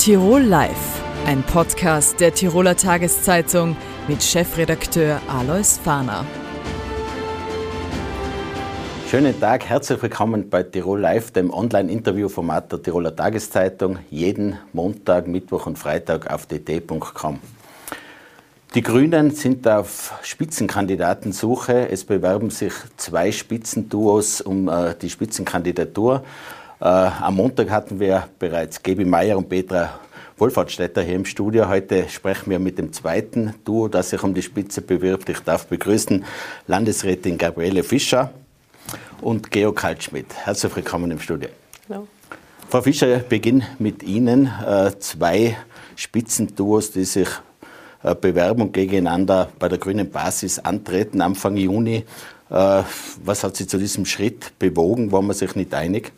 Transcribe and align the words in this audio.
Tirol 0.00 0.40
Live, 0.40 1.02
ein 1.26 1.42
Podcast 1.42 2.20
der 2.20 2.32
Tiroler 2.32 2.74
Tageszeitung 2.74 3.76
mit 4.08 4.22
Chefredakteur 4.22 5.20
Alois 5.28 5.78
Fahner. 5.84 6.24
Schönen 9.10 9.38
Tag, 9.38 9.66
herzlich 9.66 10.00
willkommen 10.00 10.48
bei 10.48 10.62
Tirol 10.62 11.00
Live, 11.00 11.32
dem 11.32 11.52
Online-Interview-Format 11.52 12.72
der 12.72 12.82
Tiroler 12.82 13.14
Tageszeitung, 13.14 13.98
jeden 14.08 14.56
Montag, 14.72 15.28
Mittwoch 15.28 15.66
und 15.66 15.78
Freitag 15.78 16.32
auf 16.32 16.46
dt.com. 16.46 17.38
Die 18.74 18.82
Grünen 18.82 19.32
sind 19.32 19.68
auf 19.68 20.14
Spitzenkandidatensuche. 20.22 21.90
Es 21.90 22.04
bewerben 22.04 22.48
sich 22.48 22.72
zwei 22.96 23.32
Spitzenduos 23.32 24.40
um 24.40 24.66
äh, 24.68 24.94
die 24.94 25.10
Spitzenkandidatur. 25.10 26.24
Äh, 26.80 26.84
am 26.84 27.36
Montag 27.36 27.68
hatten 27.68 28.00
wir 28.00 28.26
bereits 28.38 28.82
Gebi 28.82 29.04
Meyer 29.04 29.36
und 29.36 29.50
Petra 29.50 30.00
Wohlfahrtsstädter 30.38 31.02
hier 31.02 31.16
im 31.16 31.26
Studio. 31.26 31.68
Heute 31.68 32.08
sprechen 32.08 32.48
wir 32.48 32.58
mit 32.58 32.78
dem 32.78 32.90
zweiten 32.94 33.52
Duo, 33.66 33.86
das 33.88 34.08
sich 34.08 34.22
um 34.22 34.32
die 34.32 34.40
Spitze 34.40 34.80
bewirbt. 34.80 35.28
Ich 35.28 35.40
darf 35.40 35.66
begrüßen 35.66 36.24
Landesrätin 36.68 37.36
Gabriele 37.36 37.82
Fischer 37.82 38.32
und 39.20 39.50
Georg 39.50 39.76
Kaltschmidt. 39.76 40.34
Herzlich 40.34 40.74
willkommen 40.74 41.10
im 41.10 41.20
Studio. 41.20 41.50
Hallo. 41.90 42.08
Frau 42.70 42.80
Fischer, 42.80 43.14
ich 43.14 43.24
beginne 43.24 43.66
mit 43.78 44.02
Ihnen. 44.02 44.46
Äh, 44.66 44.98
zwei 45.00 45.58
Spitzenduos, 45.96 46.92
die 46.92 47.04
sich 47.04 47.28
äh, 48.02 48.14
Bewerbung 48.14 48.72
gegeneinander 48.72 49.50
bei 49.58 49.68
der 49.68 49.76
grünen 49.76 50.10
Basis 50.10 50.58
antreten 50.58 51.20
Anfang 51.20 51.58
Juni. 51.58 52.06
Was 52.48 53.44
hat 53.44 53.54
Sie 53.54 53.68
zu 53.68 53.78
diesem 53.78 54.06
Schritt 54.06 54.58
bewogen? 54.58 55.12
War 55.12 55.22
man 55.22 55.36
sich 55.36 55.54
nicht 55.54 55.72
einig? 55.72 56.10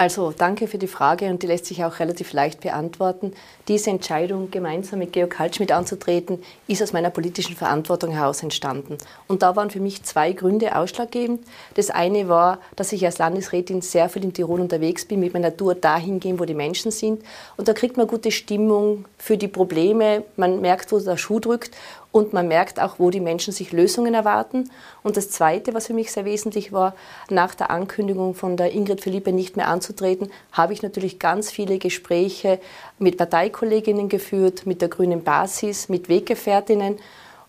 Also 0.00 0.30
danke 0.30 0.68
für 0.68 0.78
die 0.78 0.86
Frage 0.86 1.28
und 1.28 1.42
die 1.42 1.48
lässt 1.48 1.66
sich 1.66 1.84
auch 1.84 1.98
relativ 1.98 2.32
leicht 2.32 2.60
beantworten. 2.60 3.32
Diese 3.66 3.90
Entscheidung, 3.90 4.48
gemeinsam 4.48 5.00
mit 5.00 5.12
Georg 5.12 5.30
Kaltschmidt 5.30 5.72
anzutreten, 5.72 6.40
ist 6.68 6.80
aus 6.80 6.92
meiner 6.92 7.10
politischen 7.10 7.56
Verantwortung 7.56 8.12
heraus 8.12 8.44
entstanden. 8.44 8.96
Und 9.26 9.42
da 9.42 9.56
waren 9.56 9.70
für 9.70 9.80
mich 9.80 10.04
zwei 10.04 10.30
Gründe 10.34 10.76
ausschlaggebend. 10.76 11.44
Das 11.74 11.90
eine 11.90 12.28
war, 12.28 12.60
dass 12.76 12.92
ich 12.92 13.04
als 13.04 13.18
Landesrätin 13.18 13.82
sehr 13.82 14.08
viel 14.08 14.22
in 14.22 14.32
Tirol 14.32 14.60
unterwegs 14.60 15.04
bin, 15.04 15.18
mit 15.18 15.34
meiner 15.34 15.56
Tour 15.56 15.74
dahin 15.74 16.20
gehen, 16.20 16.38
wo 16.38 16.44
die 16.44 16.54
Menschen 16.54 16.92
sind. 16.92 17.20
Und 17.56 17.66
da 17.66 17.72
kriegt 17.72 17.96
man 17.96 18.06
gute 18.06 18.30
Stimmung 18.30 19.04
für 19.18 19.36
die 19.36 19.48
Probleme, 19.48 20.22
man 20.36 20.60
merkt, 20.60 20.92
wo 20.92 21.00
der 21.00 21.16
Schuh 21.16 21.40
drückt 21.40 21.72
und 22.10 22.32
man 22.32 22.48
merkt 22.48 22.80
auch, 22.80 22.98
wo 22.98 23.10
die 23.10 23.20
Menschen 23.20 23.52
sich 23.52 23.70
Lösungen 23.72 24.14
erwarten. 24.14 24.70
Und 25.02 25.16
das 25.16 25.30
Zweite, 25.30 25.74
was 25.74 25.88
für 25.88 25.94
mich 25.94 26.10
sehr 26.10 26.24
wesentlich 26.24 26.72
war, 26.72 26.94
nach 27.28 27.54
der 27.54 27.70
Ankündigung 27.70 28.34
von 28.34 28.56
der 28.56 28.72
Ingrid 28.72 29.02
Philippe 29.02 29.32
nicht 29.32 29.56
mehr 29.56 29.68
anzutreten, 29.68 30.30
habe 30.52 30.72
ich 30.72 30.82
natürlich 30.82 31.18
ganz 31.18 31.50
viele 31.50 31.78
Gespräche 31.78 32.60
mit 32.98 33.18
Parteikolleginnen 33.18 34.08
geführt, 34.08 34.64
mit 34.64 34.80
der 34.80 34.88
grünen 34.88 35.22
Basis, 35.22 35.88
mit 35.90 36.08
Weggefährtinnen. 36.08 36.98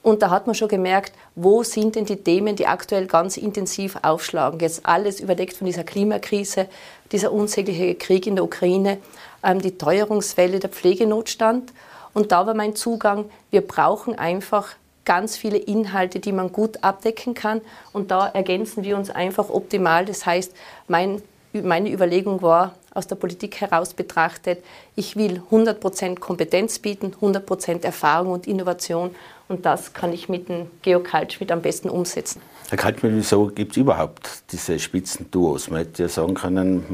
Und 0.01 0.21
da 0.21 0.29
hat 0.29 0.45
man 0.45 0.55
schon 0.55 0.69
gemerkt, 0.69 1.13
wo 1.35 1.63
sind 1.63 1.95
denn 1.95 2.05
die 2.05 2.17
Themen, 2.17 2.55
die 2.55 2.67
aktuell 2.67 3.05
ganz 3.05 3.37
intensiv 3.37 3.97
aufschlagen. 4.01 4.59
Jetzt 4.59 4.85
alles 4.85 5.19
überdeckt 5.19 5.53
von 5.53 5.67
dieser 5.67 5.83
Klimakrise, 5.83 6.67
dieser 7.11 7.31
unsägliche 7.31 7.95
Krieg 7.95 8.27
in 8.27 8.35
der 8.35 8.45
Ukraine, 8.45 8.97
ähm, 9.43 9.61
die 9.61 9.77
Teuerungswelle, 9.77 10.59
der 10.59 10.69
Pflegenotstand. 10.69 11.73
Und 12.13 12.31
da 12.31 12.45
war 12.47 12.53
mein 12.53 12.75
Zugang, 12.75 13.25
wir 13.51 13.61
brauchen 13.61 14.17
einfach 14.17 14.75
ganz 15.05 15.37
viele 15.37 15.57
Inhalte, 15.57 16.19
die 16.19 16.31
man 16.31 16.51
gut 16.51 16.83
abdecken 16.83 17.33
kann. 17.33 17.61
Und 17.93 18.11
da 18.11 18.27
ergänzen 18.27 18.83
wir 18.83 18.95
uns 18.95 19.09
einfach 19.09 19.49
optimal. 19.49 20.05
Das 20.05 20.25
heißt, 20.25 20.53
mein, 20.87 21.21
meine 21.51 21.91
Überlegung 21.91 22.41
war, 22.41 22.75
aus 22.93 23.07
der 23.07 23.15
Politik 23.15 23.61
heraus 23.61 23.93
betrachtet, 23.93 24.63
ich 24.95 25.15
will 25.15 25.41
100% 25.51 26.19
Kompetenz 26.19 26.79
bieten, 26.79 27.15
100% 27.21 27.83
Erfahrung 27.83 28.33
und 28.33 28.47
Innovation. 28.47 29.15
Und 29.47 29.65
das 29.65 29.93
kann 29.93 30.13
ich 30.13 30.29
mit 30.29 30.47
dem 30.47 30.67
Georg 30.83 31.05
Kaltschmidt 31.05 31.51
am 31.51 31.61
besten 31.61 31.89
umsetzen. 31.89 32.41
Herr 32.69 32.77
Kaltschmidt, 32.77 33.13
wieso 33.15 33.47
gibt 33.47 33.71
es 33.71 33.77
überhaupt 33.77 34.43
diese 34.51 34.77
Spitzenduos? 34.77 35.71
Man 35.71 35.79
hätte 35.79 36.03
ja 36.03 36.09
sagen 36.09 36.35
können, 36.35 36.85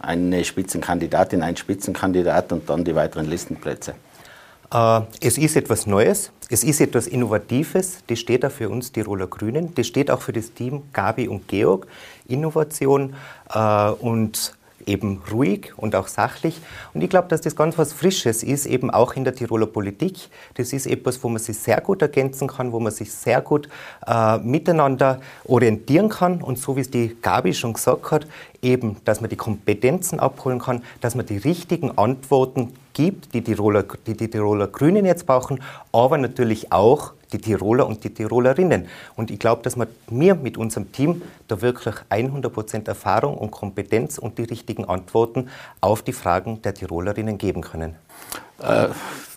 eine 0.00 0.44
Spitzenkandidatin, 0.44 1.42
ein 1.42 1.56
Spitzenkandidat 1.56 2.52
und 2.52 2.70
dann 2.70 2.84
die 2.84 2.94
weiteren 2.94 3.28
Listenplätze. 3.28 3.96
Äh, 4.74 5.02
es 5.20 5.38
ist 5.38 5.56
etwas 5.56 5.86
Neues, 5.86 6.32
es 6.50 6.64
ist 6.64 6.80
etwas 6.80 7.06
Innovatives, 7.06 7.98
das 8.08 8.18
steht 8.18 8.44
auch 8.44 8.50
für 8.50 8.68
uns 8.68 8.92
Tiroler 8.92 9.28
Grünen, 9.28 9.74
das 9.76 9.86
steht 9.86 10.10
auch 10.10 10.20
für 10.20 10.32
das 10.32 10.52
Team 10.52 10.82
Gabi 10.92 11.28
und 11.28 11.48
Georg. 11.48 11.86
Innovation 12.26 13.14
äh, 13.54 13.90
und 13.90 14.54
eben 14.86 15.22
ruhig 15.32 15.72
und 15.76 15.94
auch 15.94 16.08
sachlich. 16.08 16.60
Und 16.92 17.02
ich 17.02 17.10
glaube, 17.10 17.28
dass 17.28 17.40
das 17.40 17.56
ganz 17.56 17.78
was 17.78 17.92
Frisches 17.92 18.42
ist, 18.42 18.66
eben 18.66 18.90
auch 18.90 19.14
in 19.14 19.24
der 19.24 19.34
Tiroler 19.34 19.66
Politik. 19.66 20.28
Das 20.54 20.72
ist 20.72 20.86
etwas, 20.86 21.22
wo 21.22 21.28
man 21.28 21.40
sich 21.40 21.58
sehr 21.58 21.80
gut 21.80 22.02
ergänzen 22.02 22.48
kann, 22.48 22.72
wo 22.72 22.80
man 22.80 22.92
sich 22.92 23.12
sehr 23.12 23.40
gut 23.40 23.68
äh, 24.06 24.38
miteinander 24.38 25.20
orientieren 25.46 26.08
kann. 26.08 26.42
Und 26.42 26.58
so 26.58 26.76
wie 26.76 26.80
es 26.80 26.90
die 26.90 27.16
Gabi 27.20 27.54
schon 27.54 27.72
gesagt 27.72 28.10
hat, 28.10 28.26
eben, 28.62 28.96
dass 29.04 29.20
man 29.20 29.30
die 29.30 29.36
Kompetenzen 29.36 30.20
abholen 30.20 30.58
kann, 30.58 30.82
dass 31.00 31.14
man 31.14 31.26
die 31.26 31.38
richtigen 31.38 31.96
Antworten 31.98 32.72
gibt, 32.92 33.34
die, 33.34 33.42
Tiroler, 33.42 33.84
die 34.06 34.14
die 34.16 34.28
Tiroler 34.28 34.68
Grünen 34.68 35.04
jetzt 35.04 35.26
brauchen, 35.26 35.60
aber 35.92 36.16
natürlich 36.18 36.72
auch 36.72 37.12
die 37.34 37.38
Tiroler 37.38 37.86
und 37.86 38.04
die 38.04 38.10
Tirolerinnen. 38.10 38.86
Und 39.16 39.30
ich 39.30 39.38
glaube, 39.38 39.62
dass 39.62 39.76
wir 39.76 40.34
mit 40.34 40.56
unserem 40.56 40.92
Team 40.92 41.22
da 41.48 41.60
wirklich 41.60 41.96
100% 42.10 42.86
Erfahrung 42.86 43.36
und 43.36 43.50
Kompetenz 43.50 44.18
und 44.18 44.38
die 44.38 44.44
richtigen 44.44 44.84
Antworten 44.84 45.48
auf 45.80 46.02
die 46.02 46.12
Fragen 46.12 46.62
der 46.62 46.74
Tirolerinnen 46.74 47.36
geben 47.36 47.62
können. 47.62 47.96
Äh, 48.62 48.88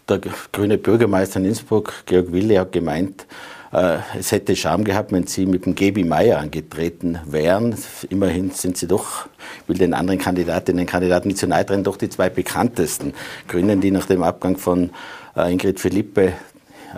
der 0.07 0.21
grüne 0.53 0.77
Bürgermeister 0.77 1.39
in 1.39 1.45
Innsbruck, 1.45 1.91
Georg 2.05 2.31
Wille, 2.31 2.59
hat 2.59 2.71
gemeint, 2.71 3.25
äh, 3.73 3.97
es 4.17 4.31
hätte 4.31 4.55
Scham 4.55 4.83
gehabt, 4.83 5.11
wenn 5.11 5.27
Sie 5.27 5.45
mit 5.45 5.65
dem 5.65 5.75
Gebi 5.75 6.03
Meier 6.03 6.39
angetreten 6.39 7.19
wären. 7.25 7.75
Immerhin 8.09 8.51
sind 8.51 8.77
Sie 8.77 8.87
doch, 8.87 9.27
ich 9.63 9.69
will 9.69 9.77
den 9.77 9.93
anderen 9.93 10.19
Kandidatinnen 10.19 10.81
und 10.81 10.89
Kandidaten 10.89 11.27
nicht 11.27 11.39
zu 11.39 11.47
nahe 11.47 11.65
treten, 11.65 11.83
doch 11.83 11.97
die 11.97 12.09
zwei 12.09 12.29
bekanntesten 12.29 13.13
Grünen, 13.47 13.81
die 13.81 13.91
nach 13.91 14.05
dem 14.05 14.23
Abgang 14.23 14.57
von 14.57 14.91
äh, 15.35 15.51
Ingrid 15.51 15.79
Philippe 15.79 16.33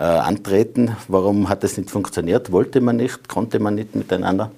äh, 0.00 0.02
antreten. 0.02 0.96
Warum 1.08 1.50
hat 1.50 1.62
das 1.62 1.76
nicht 1.76 1.90
funktioniert? 1.90 2.50
Wollte 2.50 2.80
man 2.80 2.96
nicht? 2.96 3.28
Konnte 3.28 3.58
man 3.58 3.74
nicht 3.74 3.94
miteinander? 3.94 4.50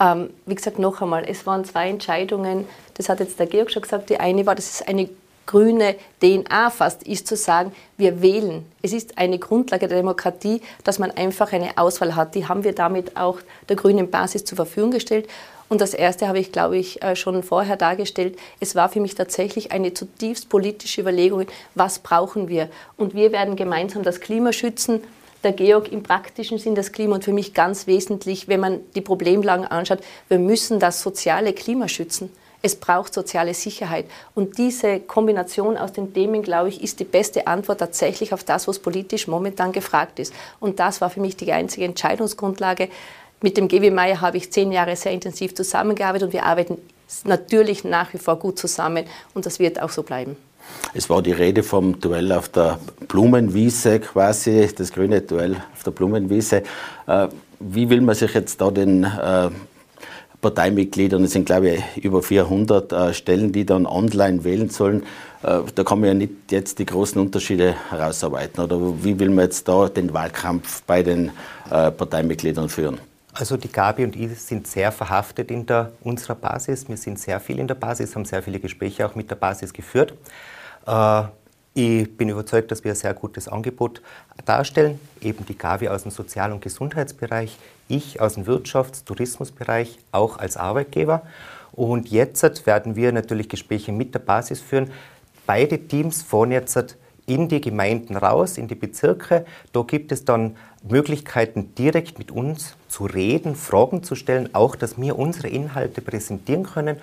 Ähm, 0.00 0.30
wie 0.44 0.56
gesagt, 0.56 0.80
noch 0.80 1.00
einmal, 1.00 1.24
es 1.24 1.46
waren 1.46 1.64
zwei 1.64 1.88
Entscheidungen. 1.88 2.66
Das 2.94 3.08
hat 3.08 3.20
jetzt 3.20 3.38
der 3.38 3.46
Georg 3.46 3.70
schon 3.70 3.82
gesagt. 3.82 4.10
Die 4.10 4.18
eine 4.18 4.44
war, 4.46 4.56
das 4.56 4.68
ist 4.68 4.88
eine 4.88 5.08
grüne 5.46 5.94
DNA 6.20 6.70
fast 6.70 7.04
ist 7.04 7.26
zu 7.26 7.36
sagen, 7.36 7.72
wir 7.96 8.22
wählen. 8.22 8.64
Es 8.82 8.92
ist 8.92 9.18
eine 9.18 9.38
Grundlage 9.38 9.88
der 9.88 9.98
Demokratie, 9.98 10.62
dass 10.84 10.98
man 10.98 11.10
einfach 11.12 11.52
eine 11.52 11.76
Auswahl 11.78 12.16
hat. 12.16 12.34
Die 12.34 12.46
haben 12.46 12.64
wir 12.64 12.72
damit 12.72 13.16
auch 13.16 13.38
der 13.68 13.76
grünen 13.76 14.10
Basis 14.10 14.44
zur 14.44 14.56
Verfügung 14.56 14.90
gestellt. 14.90 15.28
Und 15.70 15.80
das 15.80 15.94
Erste 15.94 16.26
habe 16.26 16.40
ich, 16.40 16.50
glaube 16.50 16.76
ich, 16.76 17.00
äh, 17.00 17.14
schon 17.14 17.44
vorher 17.44 17.76
dargestellt. 17.76 18.36
Es 18.58 18.74
war 18.74 18.88
für 18.88 18.98
mich 19.00 19.14
tatsächlich 19.14 19.70
eine 19.70 19.94
zutiefst 19.94 20.48
politische 20.48 21.00
Überlegung, 21.00 21.46
was 21.76 22.00
brauchen 22.00 22.48
wir? 22.48 22.68
Und 22.96 23.14
wir 23.14 23.30
werden 23.30 23.54
gemeinsam 23.54 24.02
das 24.02 24.20
Klima 24.20 24.52
schützen. 24.52 25.00
Der 25.44 25.52
Georg 25.52 25.90
im 25.92 26.02
praktischen 26.02 26.58
Sinn 26.58 26.74
das 26.74 26.90
Klima 26.90 27.14
und 27.14 27.24
für 27.24 27.32
mich 27.32 27.54
ganz 27.54 27.86
wesentlich, 27.86 28.48
wenn 28.48 28.58
man 28.58 28.80
die 28.96 29.00
Problemlagen 29.00 29.64
anschaut, 29.64 30.00
wir 30.28 30.40
müssen 30.40 30.80
das 30.80 31.00
soziale 31.00 31.52
Klima 31.52 31.86
schützen. 31.86 32.30
Es 32.62 32.76
braucht 32.76 33.14
soziale 33.14 33.54
Sicherheit. 33.54 34.06
Und 34.34 34.58
diese 34.58 35.00
Kombination 35.00 35.78
aus 35.78 35.92
den 35.92 36.12
Themen, 36.12 36.42
glaube 36.42 36.68
ich, 36.68 36.82
ist 36.82 37.00
die 37.00 37.04
beste 37.04 37.46
Antwort 37.46 37.78
tatsächlich 37.78 38.34
auf 38.34 38.44
das, 38.44 38.68
was 38.68 38.80
politisch 38.80 39.28
momentan 39.28 39.72
gefragt 39.72 40.18
ist. 40.18 40.34
Und 40.58 40.78
das 40.78 41.00
war 41.00 41.08
für 41.10 41.20
mich 41.20 41.36
die 41.36 41.52
einzige 41.52 41.86
Entscheidungsgrundlage. 41.86 42.88
Mit 43.42 43.56
dem 43.56 43.68
GW 43.68 43.90
Meier 43.90 44.20
habe 44.20 44.36
ich 44.36 44.52
zehn 44.52 44.70
Jahre 44.70 44.96
sehr 44.96 45.12
intensiv 45.12 45.54
zusammengearbeitet 45.54 46.26
und 46.26 46.32
wir 46.34 46.44
arbeiten 46.44 46.76
natürlich 47.24 47.84
nach 47.84 48.12
wie 48.12 48.18
vor 48.18 48.38
gut 48.38 48.58
zusammen 48.58 49.04
und 49.32 49.46
das 49.46 49.58
wird 49.58 49.80
auch 49.80 49.88
so 49.88 50.02
bleiben. 50.02 50.36
Es 50.92 51.08
war 51.08 51.22
die 51.22 51.32
Rede 51.32 51.62
vom 51.62 51.98
Duell 52.00 52.32
auf 52.32 52.50
der 52.50 52.78
Blumenwiese 53.08 54.00
quasi, 54.00 54.68
das 54.76 54.92
grüne 54.92 55.22
Duell 55.22 55.56
auf 55.72 55.82
der 55.84 55.90
Blumenwiese. 55.90 56.62
Äh, 57.06 57.28
wie 57.60 57.88
will 57.88 58.02
man 58.02 58.14
sich 58.14 58.34
jetzt 58.34 58.60
da 58.60 58.70
den 58.70 59.04
äh, 59.04 59.50
Parteimitgliedern, 60.40 61.24
es 61.24 61.32
sind 61.32 61.46
glaube 61.46 61.70
ich 61.70 62.04
über 62.04 62.22
400 62.22 62.92
äh, 62.92 63.14
Stellen, 63.14 63.52
die 63.52 63.64
dann 63.64 63.86
online 63.86 64.44
wählen 64.44 64.68
sollen. 64.70 65.04
Da 65.42 65.84
kann 65.84 66.00
man 66.00 66.08
ja 66.08 66.14
nicht 66.14 66.32
jetzt 66.50 66.78
die 66.78 66.84
großen 66.84 67.18
Unterschiede 67.18 67.74
herausarbeiten. 67.88 68.62
Oder 68.62 68.78
wie 69.02 69.18
will 69.18 69.30
man 69.30 69.46
jetzt 69.46 69.66
da 69.66 69.88
den 69.88 70.12
Wahlkampf 70.12 70.82
bei 70.82 71.02
den 71.02 71.30
Parteimitgliedern 71.70 72.68
führen? 72.68 73.00
Also 73.32 73.56
die 73.56 73.70
Gabi 73.70 74.04
und 74.04 74.16
ich 74.16 74.40
sind 74.40 74.66
sehr 74.66 74.90
verhaftet 74.90 75.50
in 75.50 75.64
der, 75.64 75.92
unserer 76.02 76.34
Basis. 76.34 76.88
Wir 76.88 76.96
sind 76.96 77.18
sehr 77.18 77.38
viel 77.38 77.60
in 77.60 77.68
der 77.68 77.76
Basis, 77.76 78.14
haben 78.16 78.24
sehr 78.24 78.42
viele 78.42 78.58
Gespräche 78.58 79.06
auch 79.06 79.14
mit 79.14 79.30
der 79.30 79.36
Basis 79.36 79.72
geführt. 79.72 80.14
Äh, 80.86 81.22
ich 81.72 82.16
bin 82.16 82.28
überzeugt, 82.28 82.72
dass 82.72 82.82
wir 82.82 82.92
ein 82.92 82.96
sehr 82.96 83.14
gutes 83.14 83.46
Angebot 83.46 84.02
darstellen. 84.44 84.98
Eben 85.20 85.46
die 85.46 85.56
Gavi 85.56 85.88
aus 85.88 86.02
dem 86.02 86.10
Sozial- 86.10 86.52
und 86.52 86.60
Gesundheitsbereich, 86.60 87.56
ich 87.86 88.20
aus 88.20 88.34
dem 88.34 88.46
Wirtschafts-, 88.46 89.04
Tourismusbereich, 89.04 89.98
auch 90.10 90.38
als 90.38 90.56
Arbeitgeber. 90.56 91.22
Und 91.70 92.08
jetzt 92.08 92.66
werden 92.66 92.96
wir 92.96 93.12
natürlich 93.12 93.48
Gespräche 93.48 93.92
mit 93.92 94.14
der 94.14 94.18
Basis 94.18 94.60
führen. 94.60 94.90
beide 95.46 95.78
Teams 95.78 96.22
fahren 96.22 96.50
jetzt 96.50 96.96
in 97.26 97.48
die 97.48 97.60
Gemeinden 97.60 98.16
raus, 98.16 98.58
in 98.58 98.66
die 98.66 98.74
Bezirke. 98.74 99.44
Da 99.72 99.82
gibt 99.82 100.10
es 100.10 100.24
dann 100.24 100.56
Möglichkeiten, 100.82 101.74
direkt 101.74 102.18
mit 102.18 102.30
uns 102.30 102.74
zu 102.88 103.04
reden, 103.04 103.54
Fragen 103.54 104.02
zu 104.02 104.14
stellen, 104.14 104.54
auch 104.54 104.76
dass 104.76 105.00
wir 105.00 105.18
unsere 105.18 105.48
Inhalte 105.48 106.00
präsentieren 106.00 106.64
können. 106.64 106.96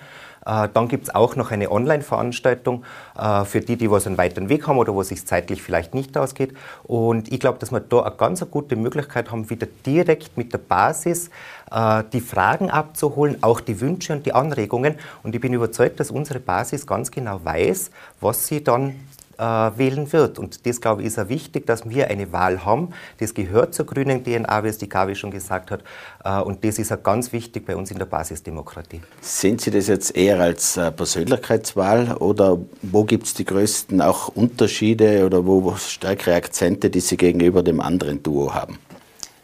Äh, 0.44 0.68
dann 0.72 0.88
gibt 0.88 1.04
es 1.04 1.14
auch 1.14 1.36
noch 1.36 1.50
eine 1.50 1.70
Online-Veranstaltung 1.70 2.84
äh, 3.16 3.44
für 3.44 3.60
die, 3.60 3.76
die 3.76 3.90
was 3.90 4.06
einen 4.06 4.18
weiteren 4.18 4.48
Weg 4.48 4.66
haben 4.66 4.78
oder 4.78 4.94
wo 4.94 5.02
es 5.02 5.08
sich 5.08 5.26
zeitlich 5.26 5.62
vielleicht 5.62 5.94
nicht 5.94 6.16
ausgeht. 6.16 6.54
Und 6.84 7.30
ich 7.32 7.38
glaube, 7.38 7.58
dass 7.58 7.70
wir 7.70 7.80
da 7.80 8.02
eine 8.02 8.16
ganz 8.16 8.44
gute 8.50 8.74
Möglichkeit 8.74 9.30
haben, 9.30 9.50
wieder 9.50 9.66
direkt 9.86 10.36
mit 10.36 10.52
der 10.52 10.58
Basis 10.58 11.30
äh, 11.70 12.02
die 12.12 12.20
Fragen 12.20 12.70
abzuholen, 12.70 13.38
auch 13.42 13.60
die 13.60 13.80
Wünsche 13.80 14.12
und 14.12 14.26
die 14.26 14.32
Anregungen. 14.32 14.94
Und 15.22 15.34
ich 15.34 15.40
bin 15.40 15.52
überzeugt, 15.52 16.00
dass 16.00 16.10
unsere 16.10 16.40
Basis 16.40 16.86
ganz 16.86 17.10
genau 17.10 17.44
weiß, 17.44 17.90
was 18.20 18.46
sie 18.46 18.64
dann 18.64 18.94
äh, 19.38 19.42
wählen 19.42 20.12
wird. 20.12 20.38
Und 20.38 20.66
das, 20.66 20.80
glaube 20.80 21.02
ich, 21.02 21.08
ist 21.08 21.18
auch 21.18 21.28
wichtig, 21.28 21.66
dass 21.66 21.88
wir 21.88 22.08
eine 22.08 22.32
Wahl 22.32 22.64
haben. 22.64 22.90
Das 23.18 23.34
gehört 23.34 23.74
zur 23.74 23.86
grünen 23.86 24.24
DNA, 24.24 24.64
wie 24.64 24.68
es 24.68 24.78
die 24.78 24.88
Gabi 24.88 25.14
schon 25.14 25.30
gesagt 25.30 25.70
hat. 25.70 25.82
Äh, 26.24 26.40
und 26.40 26.64
das 26.64 26.78
ist 26.78 26.92
auch 26.92 27.02
ganz 27.02 27.32
wichtig 27.32 27.66
bei 27.66 27.76
uns 27.76 27.90
in 27.90 27.98
der 27.98 28.06
Basisdemokratie. 28.06 29.00
Sehen 29.20 29.58
Sie 29.58 29.70
das 29.70 29.86
jetzt 29.86 30.16
eher 30.16 30.40
als 30.40 30.76
äh, 30.76 30.90
Persönlichkeitswahl 30.90 32.16
oder 32.16 32.58
wo 32.82 33.04
gibt 33.04 33.26
es 33.26 33.34
die 33.34 33.44
größten 33.44 34.00
auch 34.02 34.28
Unterschiede 34.28 35.24
oder 35.24 35.46
wo 35.46 35.74
stärkere 35.76 36.34
Akzente, 36.34 36.90
die 36.90 37.00
Sie 37.00 37.16
gegenüber 37.16 37.62
dem 37.62 37.80
anderen 37.80 38.22
Duo 38.22 38.54
haben? 38.54 38.78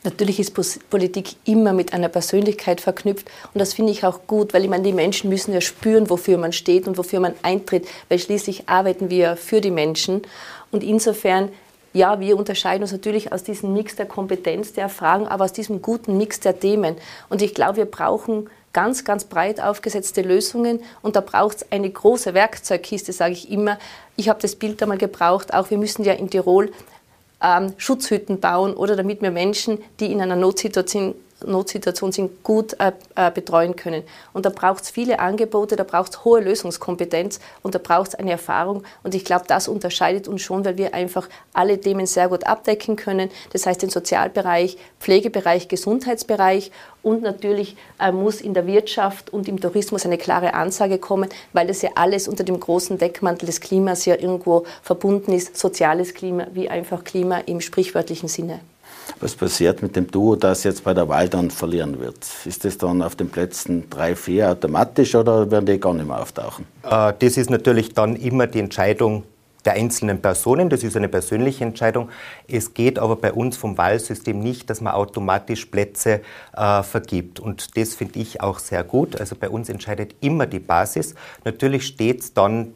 Natürlich 0.05 0.39
ist 0.39 0.55
Politik 0.91 1.37
immer 1.47 1.73
mit 1.73 1.95
einer 1.95 2.11
Persönlichkeit 2.11 2.83
verknüpft 2.83 3.31
und 3.55 3.59
das 3.59 3.73
finde 3.73 3.91
ich 3.91 4.05
auch 4.05 4.21
gut, 4.27 4.53
weil 4.53 4.62
ich 4.62 4.71
meine, 4.71 4.85
die 4.85 4.93
Menschen 4.93 5.31
müssen 5.31 5.55
ja 5.55 5.62
spüren, 5.62 6.11
wofür 6.11 6.37
man 6.37 6.53
steht 6.53 6.87
und 6.87 6.99
wofür 6.99 7.21
man 7.21 7.35
eintritt, 7.43 7.89
weil 8.11 8.19
schließlich 8.19 8.69
arbeiten 8.69 9.09
wir 9.09 9.37
für 9.37 9.62
die 9.62 9.71
Menschen 9.71 10.23
und 10.71 10.85
insofern 10.85 11.49
ja, 11.95 12.19
wir 12.19 12.37
unterscheiden 12.37 12.83
uns 12.83 12.93
natürlich 12.93 13.33
aus 13.33 13.45
diesem 13.45 13.73
Mix 13.73 13.95
der 13.95 14.06
Kompetenz, 14.06 14.73
der 14.73 14.89
Fragen, 14.89 15.29
aber 15.29 15.45
aus 15.45 15.53
diesem 15.53 15.81
guten 15.81 16.19
Mix 16.19 16.41
der 16.41 16.59
Themen. 16.59 16.97
Und 17.29 17.41
ich 17.41 17.55
glaube, 17.55 17.77
wir 17.77 17.85
brauchen 17.85 18.50
ganz, 18.73 19.05
ganz 19.05 19.25
breit 19.25 19.61
aufgesetzte 19.61 20.21
Lösungen 20.21 20.81
und 21.00 21.17
da 21.17 21.21
braucht 21.21 21.59
es 21.59 21.73
eine 21.73 21.89
große 21.89 22.35
Werkzeugkiste, 22.35 23.12
sage 23.12 23.33
ich 23.33 23.50
immer. 23.50 23.79
Ich 24.17 24.29
habe 24.29 24.43
das 24.43 24.57
Bild 24.57 24.83
einmal 24.83 24.99
gebraucht, 24.99 25.55
auch 25.55 25.71
wir 25.71 25.79
müssen 25.79 26.05
ja 26.05 26.12
in 26.12 26.29
Tirol 26.29 26.73
ähm, 27.43 27.73
Schutzhütten 27.77 28.41
bauen 28.41 28.75
oder 28.75 28.97
damit 28.97 29.23
wir 29.23 29.31
Menschen, 29.31 29.79
die 30.01 30.13
in 30.13 30.21
einer 30.21 30.37
Notsituation 30.37 31.15
Notsituation 31.45 32.13
sind, 32.13 32.43
gut 32.43 32.75
äh, 32.81 32.93
äh, 33.17 33.31
betreuen 33.31 33.77
können. 33.77 34.03
Und 34.33 34.47
da 34.47 34.51
braucht 34.51 34.85
es 34.85 34.91
viele 34.91 35.19
Angebote, 35.19 35.77
da 35.77 35.85
braucht 35.85 36.13
es 36.13 36.25
hohe 36.25 36.41
Lösungskompetenz 36.41 37.41
und 37.63 37.75
da 37.75 37.79
braucht 37.79 38.09
es 38.09 38.15
eine 38.15 38.33
Erfahrung. 38.33 38.85
Und 39.03 39.15
ich 39.15 39.25
glaube, 39.25 39.45
das 39.47 39.69
unterscheidet 39.69 40.29
uns 40.29 40.43
schon, 40.43 40.65
weil 40.65 40.77
wir 40.77 40.95
einfach 40.95 41.29
alle 41.53 41.81
Themen 41.81 42.07
sehr 42.07 42.29
gut 42.29 42.47
abdecken 42.47 42.97
können. 42.97 43.31
Das 43.53 43.67
heißt 43.67 43.83
den 43.83 43.91
Sozialbereich, 43.91 44.77
Pflegebereich, 45.01 45.69
Gesundheitsbereich 45.69 46.71
und 47.03 47.23
natürlich 47.23 47.77
äh, 48.01 48.13
muss 48.13 48.41
in 48.41 48.55
der 48.55 48.67
Wirtschaft 48.67 49.33
und 49.33 49.49
im 49.49 49.61
Tourismus 49.61 50.07
eine 50.07 50.19
klare 50.19 50.55
Ansage 50.55 50.99
kommen, 50.99 51.29
weil 51.53 51.67
das 51.67 51.83
ja 51.83 51.91
alles 51.97 52.29
unter 52.29 52.45
dem 52.45 52.59
großen 52.59 52.99
Deckmantel 52.99 53.47
des 53.47 53.61
Klimas 53.61 54.05
ja 54.07 54.15
irgendwo 54.15 54.65
verbunden 54.83 55.33
ist, 55.33 55.57
soziales 55.57 56.15
Klima 56.15 56.47
wie 56.53 56.71
einfach 56.71 57.05
Klima 57.05 57.39
im 57.39 57.61
sprichwörtlichen 57.61 58.29
Sinne 58.29 58.61
was 59.25 59.35
passiert 59.35 59.82
mit 59.82 59.97
dem 59.97 60.11
Duo, 60.11 60.37
das 60.37 60.65
jetzt 60.65 60.85
bei 60.85 60.93
der 60.93 61.09
Wahl 61.09 61.31
dann 61.31 61.50
verlieren 61.50 61.99
wird? 61.99 62.19
Ist 62.44 62.65
das 62.65 62.76
dann 62.76 63.00
auf 63.00 63.17
den 63.17 63.31
Plätzen 63.31 63.88
3, 63.88 64.15
4 64.15 64.50
automatisch 64.50 65.15
oder 65.15 65.50
werden 65.50 65.65
die 65.65 65.81
gar 65.81 65.94
nicht 65.94 66.06
mehr 66.06 66.21
auftauchen? 66.21 66.67
Äh, 66.82 67.15
das 67.19 67.38
ist 67.38 67.49
natürlich 67.49 67.94
dann 67.94 68.17
immer 68.17 68.47
die 68.47 68.61
Entscheidung 68.61 69.25
der 69.65 69.73
einzelnen 69.73 70.21
Personen. 70.21 70.69
Das 70.69 70.85
ist 70.85 70.94
eine 70.94 71.09
persönliche 71.09 71.65
Entscheidung. 71.65 72.11
Es 72.47 72.75
geht 72.75 72.99
aber 72.99 73.17
bei 73.17 73.32
uns 73.32 73.56
vom 73.56 73.79
Wahlsystem 73.79 74.38
nicht, 74.38 74.69
dass 74.69 74.82
man 74.82 74.93
automatisch 74.93 75.65
Plätze 75.65 76.21
äh, 76.55 76.82
vergibt. 76.82 77.41
Und 77.41 77.79
das 77.79 77.94
finde 77.94 78.19
ich 78.19 78.43
auch 78.43 78.59
sehr 78.59 78.85
gut. 78.85 79.19
Also 79.19 79.37
bei 79.37 79.49
uns 79.49 79.71
entscheidet 79.71 80.15
immer 80.21 80.47
die 80.47 80.59
Basis. 80.59 81.15
Natürlich 81.47 81.87
steht 81.87 82.21
es 82.21 82.35
dann 82.35 82.75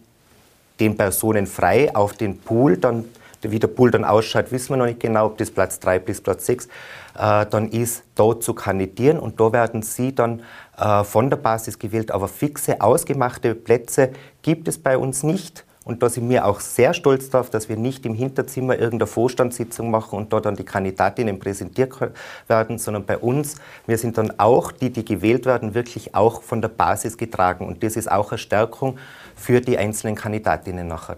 den 0.81 0.97
Personen 0.97 1.47
frei, 1.47 1.95
auf 1.95 2.15
den 2.15 2.39
Pool 2.39 2.79
dann 2.79 3.05
wie 3.43 3.58
der 3.58 3.69
Pool 3.69 3.90
dann 3.90 4.05
ausschaut, 4.05 4.50
wissen 4.52 4.70
wir 4.70 4.76
noch 4.76 4.87
nicht 4.87 5.00
genau, 5.00 5.26
ob 5.26 5.38
das 5.38 5.50
Platz 5.50 5.79
3 5.81 5.99
bis 6.00 6.20
Platz 6.20 6.46
6 6.46 6.67
äh, 6.67 7.46
dann 7.46 7.70
ist, 7.70 8.05
dort 8.14 8.43
zu 8.43 8.55
kandidieren. 8.55 9.19
Und 9.19 9.40
da 9.40 9.52
werden 9.52 9.82
Sie 9.82 10.14
dann 10.14 10.43
äh, 10.76 11.05
von 11.05 11.31
der 11.31 11.37
Basis 11.37 11.79
gewählt. 11.79 12.11
Aber 12.11 12.29
fixe, 12.29 12.81
ausgemachte 12.81 13.55
Plätze 13.55 14.11
gibt 14.43 14.69
es 14.69 14.79
bei 14.79 14.99
uns 14.99 15.23
nicht. 15.23 15.64
Und 15.88 16.02
da 16.02 16.11
sind 16.11 16.29
wir 16.29 16.44
auch 16.44 16.61
sehr 16.61 16.93
stolz 16.93 17.31
darauf, 17.31 17.49
dass 17.49 17.70
wir 17.70 17.79
nicht 17.79 18.05
im 18.05 18.12
Hinterzimmer 18.12 18.75
irgendeine 18.75 19.06
Vorstandssitzung 19.06 19.90
machen 19.90 20.19
und 20.19 20.31
dort 20.35 20.44
dann 20.44 20.55
die 20.55 20.64
Kandidatinnen 20.64 21.38
präsentiert 21.38 21.94
werden, 22.46 22.76
sondern 22.76 23.06
bei 23.06 23.17
uns, 23.17 23.55
wir 23.87 23.96
sind 23.96 24.19
dann 24.19 24.38
auch, 24.38 24.70
die, 24.70 24.90
die 24.90 25.02
gewählt 25.02 25.46
werden, 25.46 25.73
wirklich 25.73 26.14
auch 26.14 26.43
von 26.43 26.61
der 26.61 26.69
Basis 26.69 27.17
getragen. 27.17 27.67
Und 27.67 27.82
das 27.82 27.96
ist 27.96 28.12
auch 28.12 28.32
eine 28.32 28.38
Stärkung 28.38 28.99
für 29.35 29.62
die 29.62 29.79
einzelnen 29.79 30.14
Kandidatinnen 30.14 30.87
nachher. 30.87 31.17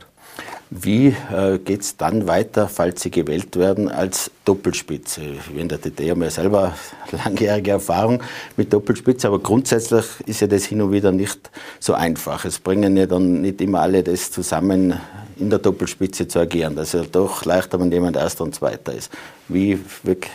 Wie 0.71 1.09
äh, 1.33 1.59
geht 1.59 1.81
es 1.81 1.97
dann 1.97 2.29
weiter, 2.29 2.69
falls 2.69 3.03
Sie 3.03 3.11
gewählt 3.11 3.57
werden, 3.57 3.89
als 3.89 4.31
Doppelspitze? 4.45 5.23
Wir 5.53 5.63
in 5.63 5.69
der 5.69 5.79
DT 5.79 6.11
haben 6.11 6.23
ja 6.23 6.31
selber 6.31 6.75
langjährige 7.25 7.73
Erfahrung 7.73 8.23
mit 8.57 8.73
Doppelspitze, 8.73 9.27
aber 9.27 9.41
grundsätzlich 9.41 10.05
ist 10.27 10.41
ja 10.41 10.47
das 10.47 10.65
hin 10.65 10.81
und 10.81 10.93
wieder 10.93 11.11
nicht 11.11 11.51
so 11.81 11.95
einfach. 11.95 12.45
Es 12.45 12.61
bringen 12.61 12.97
ja 12.97 13.07
dann 13.07 13.41
nicht 13.41 13.61
immer 13.61 13.81
alle 13.81 14.05
das 14.05 14.31
zusammen, 14.31 14.95
in 15.41 15.51
der 15.51 15.59
Doppelspitze 15.59 16.29
zu 16.29 16.39
agieren. 16.39 16.77
Das 16.77 16.95
ist 16.95 17.05
ja 17.05 17.07
doch 17.11 17.45
leichter, 17.45 17.81
wenn 17.81 17.91
jemand 17.91 18.17
Erster 18.17 18.45
und 18.45 18.55
Zweiter 18.55 18.93
ist. 18.93 19.11
Wie 19.49 19.79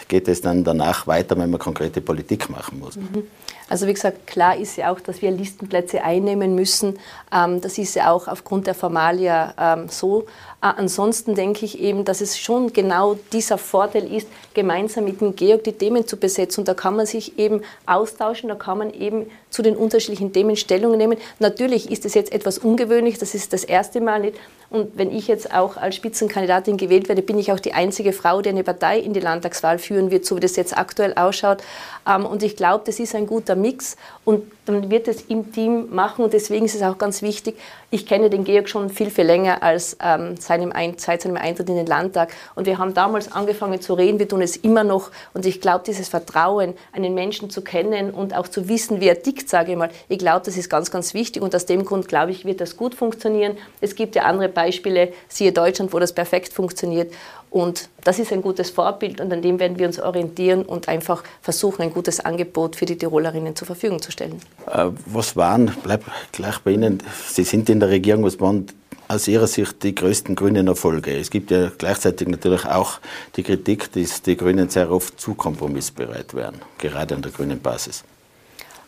geht 0.08 0.28
es 0.28 0.42
dann 0.42 0.64
danach 0.64 1.08
weiter, 1.08 1.38
wenn 1.38 1.50
man 1.50 1.60
konkrete 1.60 2.02
Politik 2.02 2.50
machen 2.50 2.80
muss? 2.80 2.96
Mhm. 2.96 3.28
Also 3.68 3.88
wie 3.88 3.94
gesagt, 3.94 4.28
klar 4.28 4.58
ist 4.58 4.76
ja 4.78 4.92
auch, 4.92 5.00
dass 5.00 5.22
wir 5.22 5.32
Listenplätze 5.32 6.04
einnehmen 6.04 6.54
müssen. 6.54 7.00
Ähm, 7.34 7.62
das 7.62 7.78
ist 7.78 7.96
ja 7.96 8.12
auch 8.12 8.28
aufgrund 8.28 8.68
der 8.68 8.76
Formalia 8.76 9.54
ähm, 9.58 9.90
so. 9.90 10.26
Äh, 10.66 10.74
ansonsten 10.78 11.36
denke 11.36 11.64
ich 11.66 11.80
eben, 11.80 12.06
dass 12.06 12.22
es 12.22 12.40
schon 12.40 12.74
genau 12.74 13.18
dieser 13.32 13.58
Vorteil 13.58 14.12
ist, 14.12 14.28
gemeinsam 14.54 15.06
mit 15.06 15.22
dem 15.22 15.36
Georg 15.36 15.64
die 15.64 15.74
Themen 15.74 16.08
zu 16.08 16.18
besetzen. 16.18 16.62
Und 16.62 16.68
da 16.68 16.74
kann 16.74 16.96
man 16.96 17.06
sich 17.06 17.38
eben 17.38 17.62
austauschen, 17.86 18.50
da 18.50 18.56
kann 18.56 18.80
man 18.80 18.92
eben 18.94 19.28
zu 19.50 19.62
den 19.62 19.76
unterschiedlichen 19.76 20.34
Themen 20.34 20.56
Stellung 20.56 20.98
nehmen. 20.98 21.18
Natürlich 21.40 21.92
ist 21.92 22.06
es 22.06 22.16
jetzt 22.16 22.32
etwas 22.32 22.58
ungewöhnlich, 22.58 23.20
das 23.20 23.36
ist 23.36 23.54
das 23.54 23.64
erste 23.64 24.02
Mal 24.02 24.22
nicht. 24.22 24.38
Und 24.72 24.98
wenn 24.98 25.16
ich 25.16 25.28
jetzt 25.28 25.54
auch 25.54 25.78
als 25.78 25.96
Spitzenkandidatin 25.96 26.78
gewählt 26.78 27.08
werde, 27.08 27.22
bin 27.22 27.38
ich 27.38 27.52
auch 27.52 27.60
die 27.60 27.74
einzige 27.74 28.14
Frau, 28.14 28.42
die 28.42 28.50
eine 28.50 28.64
Partei 28.64 29.00
in 29.00 29.14
die 29.14 29.20
Landtagswahl 29.20 29.78
führen 29.78 30.10
wird, 30.10 30.26
so 30.26 30.36
wie 30.36 30.40
das 30.40 30.56
jetzt 30.56 30.76
aktuell 30.76 31.14
ausschaut. 31.14 31.62
Ähm, 32.08 32.26
und 32.26 32.44
ich 32.44 32.56
glaube, 32.56 32.84
das 32.86 33.00
ist 33.00 33.16
ein 33.16 33.28
guter 33.28 33.56
Mix 33.56 33.96
und 34.24 34.44
dann 34.66 34.90
wird 34.90 35.08
es 35.08 35.22
im 35.24 35.52
Team 35.52 35.94
machen 35.94 36.24
und 36.24 36.34
deswegen 36.34 36.66
ist 36.66 36.76
es 36.76 36.82
auch 36.82 36.98
ganz 36.98 37.22
wichtig. 37.22 37.58
Ich 37.92 38.06
kenne 38.08 38.30
den 38.30 38.44
Georg 38.44 38.68
schon 38.68 38.90
viel, 38.90 39.10
viel 39.10 39.26
länger 39.26 39.62
als 39.62 39.98
ähm, 40.02 40.38
seinem 40.38 40.72
Ein 40.72 40.98
seit 40.98 41.22
seinem 41.22 41.38
Eintritt 41.38 41.70
in 41.70 41.76
den 41.76 41.86
Landtag 41.86 42.32
und 42.56 42.66
wir 42.66 42.78
haben 42.78 42.94
damals 42.94 43.32
angefangen 43.32 43.80
zu 43.82 43.94
reden, 43.94 44.20
wir 44.20 44.28
tun 44.28 44.42
es 44.42 44.56
immer 44.58 44.84
noch 44.84 45.12
und 45.34 45.46
ich 45.46 45.62
glaube, 45.62 45.84
dieses 45.86 46.10
Vertrauen, 46.10 46.74
einen 46.94 47.14
Menschen 47.14 47.50
zu 47.50 47.62
kennen 47.62 48.12
und 48.12 48.36
auch 48.36 48.48
zu 48.48 48.68
wissen, 48.68 49.02
wie 49.02 49.08
er 49.08 49.22
tickt, 49.22 49.50
sage 49.50 49.74
ich 49.74 49.78
mal, 49.78 49.90
ich 50.10 50.20
glaube, 50.20 50.46
das 50.46 50.58
ist 50.58 50.70
ganz, 50.70 50.92
ganz 50.92 51.14
wichtig 51.14 51.42
und 51.42 51.56
aus 51.56 51.66
dem 51.66 51.86
Grund, 51.86 52.08
glaube 52.08 52.32
ich, 52.32 52.46
wird 52.46 52.62
das 52.62 52.78
gut 52.78 52.96
funktionieren. 52.96 53.58
Es 53.82 53.96
gibt 53.96 54.16
ja 54.16 54.24
andere 54.24 54.50
Beispiele, 54.50 55.14
siehe 55.28 55.52
Deutschland, 55.52 55.94
wo 55.94 56.00
das 56.00 56.14
perfekt 56.14 56.54
funktioniert 56.54 57.12
und 57.56 57.88
das 58.04 58.20
ist 58.20 58.34
ein 58.34 58.42
gutes 58.42 58.70
Vorbild 58.70 59.22
und 59.22 59.32
an 59.32 59.42
dem 59.42 59.60
werden 59.62 59.80
wir 59.80 59.88
uns 59.88 59.98
orientieren 59.98 60.64
und 60.64 60.90
einfach 60.90 61.24
versuchen, 61.42 61.84
ein 61.84 61.94
gutes 61.94 62.20
Angebot 62.20 62.76
für 62.76 62.86
die 62.86 62.98
Tirolerinnen 62.98 63.56
zur 63.56 63.66
Verfügung 63.66 64.02
zu 64.02 64.12
stellen. 64.12 64.42
Äh, 64.70 64.90
was 65.06 65.38
waren, 65.38 65.72
bleib 65.82 66.04
gleich 66.34 66.60
bei 66.60 66.72
Ihnen, 66.72 67.02
Sie 67.30 67.46
sind 67.46 67.70
in 67.70 67.80
der 67.80 67.88
Regierung, 67.88 68.26
was 68.26 68.42
waren 68.42 68.68
aus 69.08 69.30
Ihrer 69.30 69.48
Sicht 69.48 69.84
die 69.84 69.96
größten 69.96 70.36
grünen 70.36 70.68
Erfolge? 70.68 71.18
Es 71.18 71.30
gibt 71.30 71.50
ja 71.50 71.72
gleichzeitig 71.78 72.28
natürlich 72.28 72.66
auch 72.66 73.00
die 73.38 73.44
Kritik, 73.44 73.90
dass 73.94 74.22
die 74.22 74.36
Grünen 74.36 74.68
sehr 74.68 74.92
oft 74.92 75.18
zu 75.18 75.34
kompromissbereit 75.34 76.34
wären, 76.34 76.56
gerade 76.78 77.16
an 77.16 77.22
der 77.22 77.32
grünen 77.32 77.62
Basis. 77.62 78.04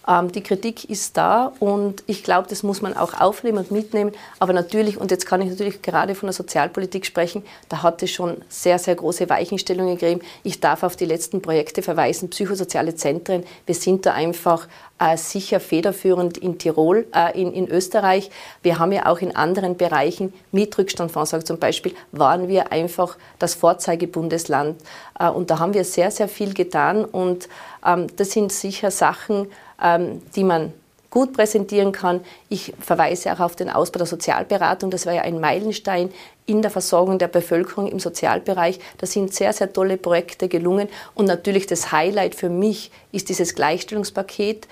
Ähm, 0.07 0.31
die 0.31 0.41
Kritik 0.41 0.89
ist 0.89 1.17
da 1.17 1.51
und 1.59 2.03
ich 2.07 2.23
glaube, 2.23 2.47
das 2.49 2.63
muss 2.63 2.81
man 2.81 2.95
auch 2.95 3.13
aufnehmen 3.19 3.57
und 3.57 3.71
mitnehmen. 3.71 4.11
Aber 4.39 4.53
natürlich, 4.53 4.97
und 4.97 5.11
jetzt 5.11 5.25
kann 5.25 5.41
ich 5.41 5.49
natürlich 5.49 5.81
gerade 5.81 6.15
von 6.15 6.27
der 6.27 6.33
Sozialpolitik 6.33 7.05
sprechen, 7.05 7.43
da 7.69 7.83
hat 7.83 8.01
es 8.03 8.11
schon 8.11 8.37
sehr, 8.49 8.79
sehr 8.79 8.95
große 8.95 9.29
Weichenstellungen 9.29 9.97
gegeben. 9.97 10.21
Ich 10.43 10.59
darf 10.59 10.83
auf 10.83 10.95
die 10.95 11.05
letzten 11.05 11.41
Projekte 11.41 11.81
verweisen, 11.81 12.29
psychosoziale 12.29 12.95
Zentren. 12.95 13.43
Wir 13.65 13.75
sind 13.75 14.05
da 14.05 14.13
einfach 14.13 14.67
sicher 15.15 15.59
federführend 15.59 16.37
in 16.37 16.57
Tirol, 16.57 17.05
äh, 17.13 17.39
in, 17.39 17.53
in 17.53 17.67
Österreich. 17.67 18.31
Wir 18.63 18.79
haben 18.79 18.91
ja 18.91 19.05
auch 19.05 19.19
in 19.19 19.35
anderen 19.35 19.77
Bereichen 19.77 20.33
mit 20.51 20.77
Rückstandfonds, 20.77 21.45
zum 21.45 21.59
Beispiel, 21.59 21.93
waren 22.11 22.47
wir 22.47 22.71
einfach 22.71 23.17
das 23.39 23.53
Vorzeigebundesland. 23.55 24.81
Äh, 25.19 25.29
und 25.29 25.51
da 25.51 25.59
haben 25.59 25.73
wir 25.73 25.83
sehr, 25.83 26.11
sehr 26.11 26.27
viel 26.27 26.53
getan. 26.53 27.05
Und 27.05 27.47
ähm, 27.85 28.07
das 28.15 28.31
sind 28.31 28.51
sicher 28.51 28.91
Sachen, 28.91 29.47
ähm, 29.81 30.21
die 30.35 30.43
man 30.43 30.73
gut 31.09 31.33
präsentieren 31.33 31.91
kann. 31.91 32.21
Ich 32.49 32.73
verweise 32.79 33.33
auch 33.33 33.39
auf 33.39 33.55
den 33.55 33.69
Ausbau 33.69 33.99
der 33.99 34.07
Sozialberatung. 34.07 34.91
Das 34.91 35.05
war 35.05 35.13
ja 35.13 35.21
ein 35.21 35.39
Meilenstein 35.39 36.11
in 36.45 36.61
der 36.61 36.71
Versorgung 36.71 37.17
der 37.17 37.27
Bevölkerung 37.27 37.87
im 37.87 37.99
Sozialbereich. 37.99 38.79
Da 38.97 39.07
sind 39.07 39.33
sehr, 39.33 39.53
sehr 39.53 39.71
tolle 39.71 39.97
Projekte 39.97 40.47
gelungen. 40.47 40.89
Und 41.15 41.25
natürlich 41.25 41.65
das 41.67 41.91
Highlight 41.91 42.35
für 42.35 42.49
mich 42.49 42.91
ist 43.11 43.29
dieses 43.29 43.55
Gleichstellungspaket, 43.55 44.67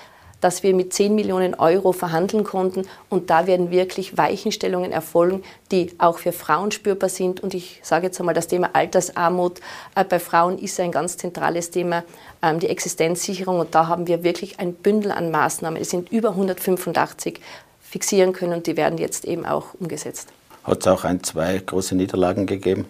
dass 0.45 0.61
wir 0.61 0.75
mit 0.75 0.93
10 0.93 1.15
Millionen 1.15 1.55
Euro 1.55 1.91
verhandeln 1.91 2.43
konnten. 2.43 2.83
Und 3.09 3.31
da 3.31 3.47
werden 3.47 3.71
wirklich 3.71 4.15
Weichenstellungen 4.15 4.91
erfolgen, 4.91 5.41
die 5.71 5.91
auch 5.97 6.19
für 6.19 6.31
Frauen 6.31 6.69
spürbar 6.69 7.09
sind. 7.09 7.39
Und 7.39 7.55
ich 7.55 7.79
sage 7.81 8.05
jetzt 8.05 8.19
einmal, 8.19 8.35
das 8.35 8.47
Thema 8.47 8.69
Altersarmut 8.73 9.59
äh, 9.95 10.03
bei 10.03 10.19
Frauen 10.19 10.59
ist 10.59 10.79
ein 10.79 10.91
ganz 10.91 11.17
zentrales 11.17 11.71
Thema, 11.71 12.03
ähm, 12.43 12.59
die 12.59 12.69
Existenzsicherung. 12.69 13.59
Und 13.59 13.73
da 13.73 13.87
haben 13.87 14.05
wir 14.05 14.23
wirklich 14.23 14.59
ein 14.59 14.75
Bündel 14.75 15.11
an 15.13 15.31
Maßnahmen. 15.31 15.81
Es 15.81 15.89
sind 15.89 16.11
über 16.11 16.29
185 16.29 17.41
fixieren 17.81 18.31
können 18.31 18.53
und 18.53 18.67
die 18.67 18.77
werden 18.77 18.99
jetzt 18.99 19.25
eben 19.25 19.47
auch 19.47 19.73
umgesetzt. 19.79 20.29
Hat 20.63 20.81
es 20.81 20.87
auch 20.87 21.05
ein, 21.05 21.23
zwei 21.23 21.57
große 21.57 21.95
Niederlagen 21.95 22.45
gegeben? 22.45 22.85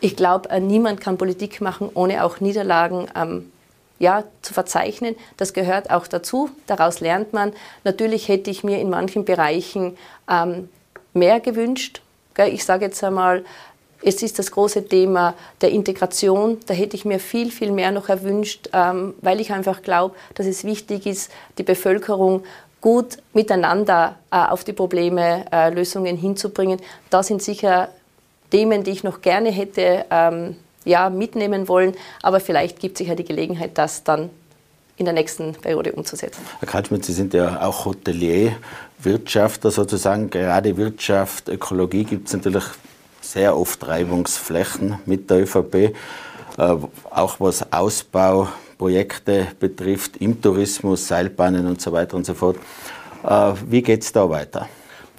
Ich 0.00 0.16
glaube, 0.16 0.48
äh, 0.48 0.58
niemand 0.58 1.02
kann 1.02 1.18
Politik 1.18 1.60
machen, 1.60 1.90
ohne 1.92 2.24
auch 2.24 2.40
Niederlagen 2.40 3.08
ähm, 3.14 3.51
ja, 4.02 4.24
zu 4.42 4.52
verzeichnen. 4.52 5.14
Das 5.36 5.52
gehört 5.52 5.90
auch 5.90 6.08
dazu. 6.08 6.50
Daraus 6.66 6.98
lernt 6.98 7.32
man. 7.32 7.52
Natürlich 7.84 8.26
hätte 8.26 8.50
ich 8.50 8.64
mir 8.64 8.80
in 8.80 8.90
manchen 8.90 9.24
Bereichen 9.24 9.96
ähm, 10.28 10.68
mehr 11.14 11.38
gewünscht. 11.38 12.02
Ich 12.48 12.64
sage 12.64 12.86
jetzt 12.86 13.04
einmal, 13.04 13.44
es 14.02 14.20
ist 14.24 14.40
das 14.40 14.50
große 14.50 14.88
Thema 14.88 15.34
der 15.60 15.70
Integration. 15.70 16.58
Da 16.66 16.74
hätte 16.74 16.96
ich 16.96 17.04
mir 17.04 17.20
viel, 17.20 17.52
viel 17.52 17.70
mehr 17.70 17.92
noch 17.92 18.08
erwünscht, 18.08 18.70
ähm, 18.72 19.14
weil 19.20 19.40
ich 19.40 19.52
einfach 19.52 19.82
glaube, 19.82 20.16
dass 20.34 20.46
es 20.46 20.64
wichtig 20.64 21.06
ist, 21.06 21.30
die 21.58 21.62
Bevölkerung 21.62 22.42
gut 22.80 23.18
miteinander 23.32 24.16
äh, 24.32 24.36
auf 24.38 24.64
die 24.64 24.72
Probleme 24.72 25.44
äh, 25.52 25.70
Lösungen 25.70 26.16
hinzubringen. 26.16 26.80
Da 27.08 27.22
sind 27.22 27.40
sicher 27.40 27.88
Themen, 28.50 28.82
die 28.82 28.90
ich 28.90 29.04
noch 29.04 29.20
gerne 29.20 29.52
hätte 29.52 30.06
ähm, 30.10 30.56
ja, 30.84 31.10
mitnehmen 31.10 31.68
wollen. 31.68 31.94
Aber 32.22 32.40
vielleicht 32.40 32.80
gibt 32.80 32.98
sich 32.98 33.08
ja 33.08 33.14
die 33.14 33.24
Gelegenheit, 33.24 33.78
das 33.78 34.04
dann 34.04 34.30
in 34.96 35.06
der 35.06 35.14
nächsten 35.14 35.52
Periode 35.54 35.92
umzusetzen. 35.92 36.42
Herr 36.60 36.68
Kaltschmidt, 36.68 37.04
Sie 37.04 37.12
sind 37.12 37.34
ja 37.34 37.62
auch 37.62 37.86
Hotelier, 37.86 38.56
Wirtschafter 38.98 39.70
sozusagen. 39.70 40.30
Gerade 40.30 40.76
Wirtschaft, 40.76 41.48
Ökologie 41.48 42.04
gibt 42.04 42.28
es 42.28 42.34
natürlich 42.34 42.64
sehr 43.20 43.56
oft 43.56 43.86
Reibungsflächen 43.86 44.98
mit 45.06 45.30
der 45.30 45.42
ÖVP. 45.42 45.74
Äh, 45.74 45.92
auch 46.58 47.40
was 47.40 47.72
Ausbauprojekte 47.72 49.48
betrifft, 49.58 50.18
im 50.18 50.40
Tourismus, 50.40 51.08
Seilbahnen 51.08 51.66
und 51.66 51.80
so 51.80 51.92
weiter 51.92 52.16
und 52.16 52.26
so 52.26 52.34
fort. 52.34 52.58
Äh, 53.24 53.54
wie 53.66 53.82
geht 53.82 54.02
es 54.02 54.12
da 54.12 54.28
weiter? 54.28 54.68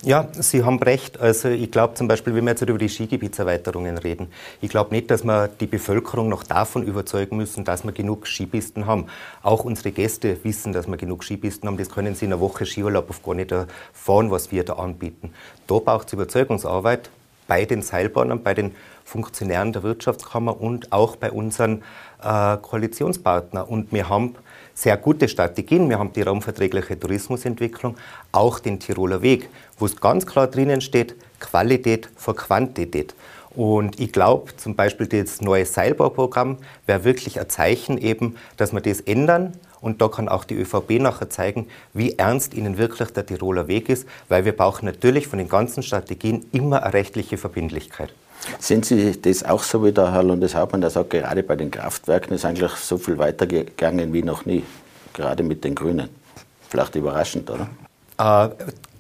Ja, 0.06 0.28
Sie 0.34 0.66
haben 0.66 0.84
recht. 0.84 1.22
Also 1.22 1.48
ich 1.48 1.72
glaube 1.72 1.94
zum 1.94 2.10
Beispiel, 2.10 2.36
wenn 2.36 2.44
wir 2.44 2.52
jetzt 2.52 2.62
über 2.62 2.78
die 2.78 2.90
Skigebietserweiterungen 2.90 3.98
reden, 3.98 4.28
ich 4.60 4.70
glaube 4.70 4.94
nicht, 4.94 5.10
dass 5.10 5.24
wir 5.24 5.48
die 5.48 5.66
Bevölkerung 5.66 6.28
noch 6.28 6.44
davon 6.44 6.84
überzeugen 6.84 7.38
müssen, 7.38 7.64
dass 7.64 7.86
wir 7.86 7.94
genug 7.94 8.28
Skipisten 8.28 8.86
haben. 8.86 9.06
Auch 9.44 9.64
unsere 9.64 9.94
Gäste 9.94 10.44
wissen, 10.44 10.74
dass 10.74 10.88
wir 10.88 10.98
genug 10.98 11.24
Skipisten 11.24 11.70
haben. 11.70 11.78
Das 11.78 11.90
können 11.90 12.16
sie 12.16 12.26
in 12.26 12.34
einer 12.34 12.42
Woche 12.42 12.66
Skiurlaub 12.66 13.10
auf 13.10 13.24
gar 13.24 13.34
nicht 13.34 13.54
erfahren, 13.54 14.30
was 14.30 14.52
wir 14.52 14.66
da 14.66 14.74
anbieten. 14.74 15.32
Da 15.68 15.80
braucht 15.80 16.08
es 16.08 16.14
Überzeugungsarbeit 16.14 17.10
bei 17.48 17.64
den 17.64 17.82
Seilbahnern, 17.82 18.44
bei 18.44 18.54
den 18.54 18.76
Funktionären 19.06 19.72
der 19.72 19.84
Wirtschaftskammer 19.84 20.60
und 20.60 20.92
auch 20.92 21.16
bei 21.16 21.32
unseren 21.32 21.84
äh, 22.24 22.58
Koalitionspartnern. 22.58 23.66
Und 23.66 23.92
wir 23.92 24.10
haben 24.10 24.36
sehr 24.74 24.98
gute 24.98 25.28
Strategien. 25.28 25.90
Wir 25.90 26.00
haben 26.00 26.14
die 26.14 26.22
raumverträgliche 26.22 27.00
Tourismusentwicklung, 27.00 27.96
auch 28.32 28.60
den 28.60 28.80
Tiroler 28.80 29.22
Weg, 29.22 29.50
wo 29.78 29.86
es 29.86 30.00
ganz 30.00 30.26
klar 30.26 30.48
drinnen 30.48 30.82
steht, 30.82 31.16
Qualität 31.40 32.10
vor 32.16 32.36
Quantität. 32.36 33.14
Und 33.56 34.00
ich 34.00 34.12
glaube, 34.12 34.56
zum 34.58 34.76
Beispiel 34.76 35.06
das 35.06 35.42
neue 35.42 35.66
Seilbauprogramm 35.66 36.58
wäre 36.88 37.04
wirklich 37.04 37.40
ein 37.40 37.50
Zeichen 37.50 38.00
eben, 38.00 38.36
dass 38.58 38.74
wir 38.74 38.82
das 38.82 39.00
ändern. 39.02 39.54
Und 39.80 40.02
da 40.02 40.08
kann 40.08 40.30
auch 40.30 40.46
die 40.46 40.56
ÖVP 40.56 41.02
nachher 41.02 41.30
zeigen, 41.30 41.68
wie 41.94 42.18
ernst 42.18 42.54
ihnen 42.54 42.78
wirklich 42.78 43.10
der 43.10 43.26
Tiroler 43.26 43.68
Weg 43.68 43.90
ist, 43.90 44.08
weil 44.30 44.46
wir 44.46 44.54
brauchen 44.54 44.86
natürlich 44.86 45.28
von 45.28 45.40
den 45.40 45.50
ganzen 45.50 45.84
Strategien 45.84 46.46
immer 46.52 46.84
eine 46.84 46.94
rechtliche 46.94 47.38
Verbindlichkeit. 47.38 48.14
Sehen 48.60 48.84
Sie 48.84 49.20
das 49.22 49.44
auch 49.44 49.64
so 49.64 49.84
wie 49.84 49.92
der 49.92 50.12
Herr 50.12 50.24
Landeshauptmann, 50.24 50.82
der 50.82 50.90
sagt, 50.90 51.12
gerade 51.12 51.44
bei 51.44 51.56
den 51.56 51.72
Kraftwerken 51.72 52.34
ist 52.34 52.46
eigentlich 52.46 52.72
so 52.72 52.98
viel 52.98 53.18
weitergegangen 53.18 54.14
wie 54.14 54.24
noch 54.24 54.46
nie, 54.46 54.64
gerade 55.14 55.44
mit 55.44 55.64
den 55.64 55.76
Grünen? 55.76 56.10
Vielleicht 56.70 56.96
überraschend, 56.96 57.50
oder? 57.50 57.68
Äh, 58.18 58.50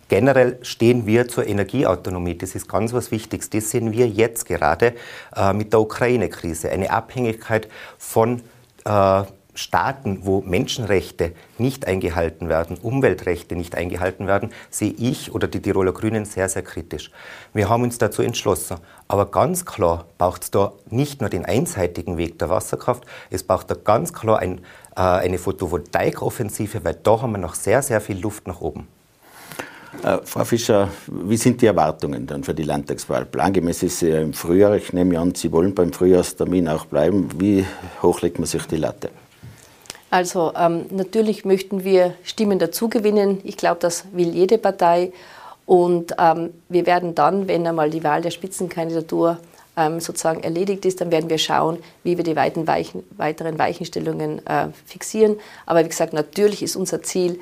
generell 0.09 0.59
stehen 0.61 1.05
wir 1.05 1.27
zur 1.27 1.47
Energieautonomie. 1.47 2.37
Das 2.37 2.55
ist 2.55 2.69
ganz 2.69 2.93
was 2.93 3.11
Wichtiges. 3.11 3.49
Das 3.49 3.71
sehen 3.71 3.91
wir 3.91 4.07
jetzt 4.07 4.45
gerade 4.45 4.93
äh, 5.35 5.53
mit 5.53 5.73
der 5.73 5.81
Ukraine-Krise. 5.81 6.69
Eine 6.69 6.91
Abhängigkeit 6.91 7.67
von 7.97 8.41
äh, 8.85 9.23
Staaten, 9.55 10.21
wo 10.23 10.41
Menschenrechte 10.41 11.33
nicht 11.57 11.87
eingehalten 11.87 12.49
werden, 12.49 12.77
Umweltrechte 12.77 13.55
nicht 13.55 13.75
eingehalten 13.75 14.27
werden, 14.27 14.51
sehe 14.69 14.93
ich 14.97 15.33
oder 15.33 15.47
die 15.47 15.61
Tiroler 15.61 15.93
Grünen 15.93 16.25
sehr, 16.25 16.49
sehr 16.49 16.63
kritisch. 16.63 17.11
Wir 17.53 17.69
haben 17.69 17.83
uns 17.83 17.97
dazu 17.97 18.21
entschlossen. 18.21 18.77
Aber 19.07 19.29
ganz 19.29 19.65
klar 19.65 20.05
braucht 20.17 20.43
es 20.43 20.51
da 20.51 20.73
nicht 20.89 21.21
nur 21.21 21.29
den 21.29 21.45
einseitigen 21.45 22.17
Weg 22.17 22.39
der 22.39 22.49
Wasserkraft, 22.49 23.03
es 23.29 23.43
braucht 23.43 23.69
da 23.69 23.75
ganz 23.75 24.13
klar 24.13 24.39
ein, 24.39 24.59
äh, 24.95 25.01
eine 25.01 25.37
Photovoltaikoffensive, 25.37 26.83
weil 26.83 26.95
da 26.95 27.21
haben 27.21 27.33
wir 27.33 27.37
noch 27.37 27.55
sehr, 27.55 27.81
sehr 27.81 28.01
viel 28.01 28.19
Luft 28.19 28.47
nach 28.47 28.61
oben. 28.61 28.87
Äh, 30.01 30.19
Frau 30.23 30.43
Fischer, 30.43 30.89
wie 31.07 31.37
sind 31.37 31.61
die 31.61 31.67
Erwartungen 31.67 32.25
dann 32.25 32.43
für 32.43 32.53
die 32.53 32.63
Landtagswahl? 32.63 33.25
Plangemäß 33.25 33.83
ist 33.83 33.99
sie 33.99 34.09
ja 34.09 34.21
im 34.21 34.33
Frühjahr. 34.33 34.75
Ich 34.75 34.91
nehme 34.93 35.19
an, 35.19 35.35
Sie 35.35 35.51
wollen 35.51 35.75
beim 35.75 35.93
Frühjahrstermin 35.93 36.67
auch 36.67 36.85
bleiben. 36.85 37.29
Wie 37.39 37.65
hoch 38.01 38.21
legt 38.21 38.39
man 38.39 38.47
sich 38.47 38.65
die 38.65 38.77
Latte? 38.77 39.11
Also 40.13 40.53
ähm, 40.55 40.85
natürlich 40.91 41.43
möchten 41.43 41.83
wir 41.83 42.13
Stimmen 42.21 42.59
dazugewinnen. 42.59 43.41
Ich 43.43 43.57
glaube, 43.57 43.79
das 43.79 44.05
will 44.11 44.29
jede 44.29 44.59
Partei. 44.59 45.11
Und 45.65 46.13
ähm, 46.19 46.51
wir 46.69 46.85
werden 46.85 47.15
dann, 47.15 47.47
wenn 47.47 47.65
einmal 47.65 47.89
die 47.89 48.03
Wahl 48.03 48.21
der 48.21 48.29
Spitzenkandidatur 48.29 49.39
ähm, 49.75 49.99
sozusagen 49.99 50.43
erledigt 50.43 50.85
ist, 50.85 51.01
dann 51.01 51.09
werden 51.09 51.31
wir 51.31 51.39
schauen, 51.39 51.79
wie 52.03 52.15
wir 52.15 52.23
die 52.23 52.35
weiten 52.35 52.67
Weichen, 52.67 53.01
weiteren 53.17 53.57
Weichenstellungen 53.57 54.45
äh, 54.45 54.67
fixieren. 54.85 55.37
Aber 55.65 55.83
wie 55.83 55.89
gesagt, 55.89 56.13
natürlich 56.13 56.61
ist 56.61 56.75
unser 56.75 57.01
Ziel, 57.01 57.39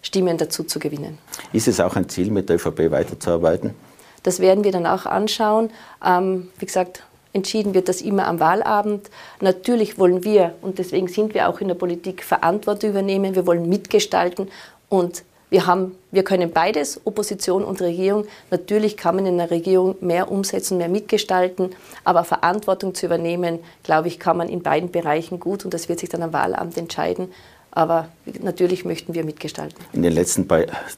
Stimmen 0.00 0.38
dazu 0.38 0.62
zu 0.62 0.78
gewinnen. 0.78 1.18
Ist 1.52 1.66
es 1.66 1.80
auch 1.80 1.96
ein 1.96 2.08
Ziel, 2.08 2.30
mit 2.30 2.48
der 2.48 2.56
ÖVP 2.56 2.92
weiterzuarbeiten? 2.92 3.74
Das 4.22 4.38
werden 4.38 4.62
wir 4.62 4.70
dann 4.70 4.86
auch 4.86 5.04
anschauen. 5.04 5.70
Ähm, 6.06 6.48
wie 6.60 6.66
gesagt, 6.66 7.02
Entschieden 7.32 7.74
wird 7.74 7.88
das 7.88 8.00
immer 8.00 8.26
am 8.26 8.40
Wahlabend. 8.40 9.10
Natürlich 9.40 9.98
wollen 9.98 10.24
wir, 10.24 10.54
und 10.62 10.78
deswegen 10.78 11.08
sind 11.08 11.34
wir 11.34 11.48
auch 11.48 11.60
in 11.60 11.68
der 11.68 11.74
Politik, 11.74 12.24
Verantwortung 12.24 12.90
übernehmen. 12.90 13.34
Wir 13.34 13.46
wollen 13.46 13.68
mitgestalten 13.68 14.48
und 14.88 15.24
wir, 15.50 15.66
haben, 15.66 15.96
wir 16.10 16.24
können 16.24 16.50
beides, 16.50 17.00
Opposition 17.04 17.64
und 17.64 17.80
Regierung. 17.80 18.26
Natürlich 18.50 18.96
kann 18.96 19.16
man 19.16 19.26
in 19.26 19.38
der 19.38 19.50
Regierung 19.50 19.96
mehr 20.00 20.30
umsetzen, 20.30 20.78
mehr 20.78 20.88
mitgestalten, 20.88 21.74
aber 22.04 22.24
Verantwortung 22.24 22.94
zu 22.94 23.06
übernehmen, 23.06 23.58
glaube 23.82 24.08
ich, 24.08 24.18
kann 24.18 24.36
man 24.36 24.48
in 24.48 24.62
beiden 24.62 24.90
Bereichen 24.90 25.40
gut 25.40 25.64
und 25.64 25.72
das 25.72 25.88
wird 25.88 26.00
sich 26.00 26.08
dann 26.08 26.22
am 26.22 26.32
Wahlamt 26.32 26.76
entscheiden. 26.76 27.32
Aber 27.78 28.08
natürlich 28.42 28.84
möchten 28.84 29.14
wir 29.14 29.24
mitgestalten. 29.24 29.78
In 29.92 30.02
den 30.02 30.12
letzten 30.12 30.48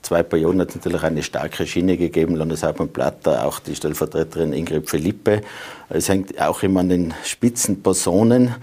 zwei 0.00 0.22
Perioden 0.22 0.62
hat 0.62 0.70
es 0.70 0.76
natürlich 0.76 1.02
eine 1.02 1.22
starke 1.22 1.66
Schiene 1.66 1.98
gegeben. 1.98 2.36
Landeshauptmann 2.36 2.88
Platter, 2.88 3.44
auch 3.44 3.58
die 3.58 3.76
Stellvertreterin 3.76 4.54
Ingrid 4.54 4.88
Philippe. 4.88 5.42
Es 5.90 6.08
hängt 6.08 6.40
auch 6.40 6.62
immer 6.62 6.80
an 6.80 6.88
den 6.88 7.14
Spitzenpersonen, 7.22 8.54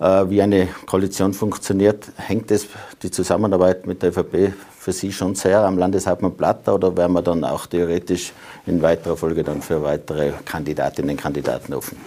äh, 0.00 0.24
wie 0.28 0.42
eine 0.42 0.66
Koalition 0.84 1.32
funktioniert. 1.32 2.10
Hängt 2.16 2.50
es 2.50 2.66
die 3.04 3.12
Zusammenarbeit 3.12 3.86
mit 3.86 4.02
der 4.02 4.08
ÖVP 4.10 4.52
für 4.76 4.90
Sie 4.90 5.12
schon 5.12 5.36
sehr 5.36 5.60
am 5.60 5.78
Landeshauptmann 5.78 6.36
Platter 6.36 6.74
oder 6.74 6.96
wären 6.96 7.12
wir 7.12 7.22
dann 7.22 7.44
auch 7.44 7.66
theoretisch 7.66 8.32
in 8.66 8.82
weiterer 8.82 9.16
Folge 9.16 9.44
dann 9.44 9.62
für 9.62 9.80
weitere 9.80 10.32
Kandidatinnen 10.44 11.12
und 11.12 11.22
Kandidaten 11.22 11.72
offen? 11.72 11.98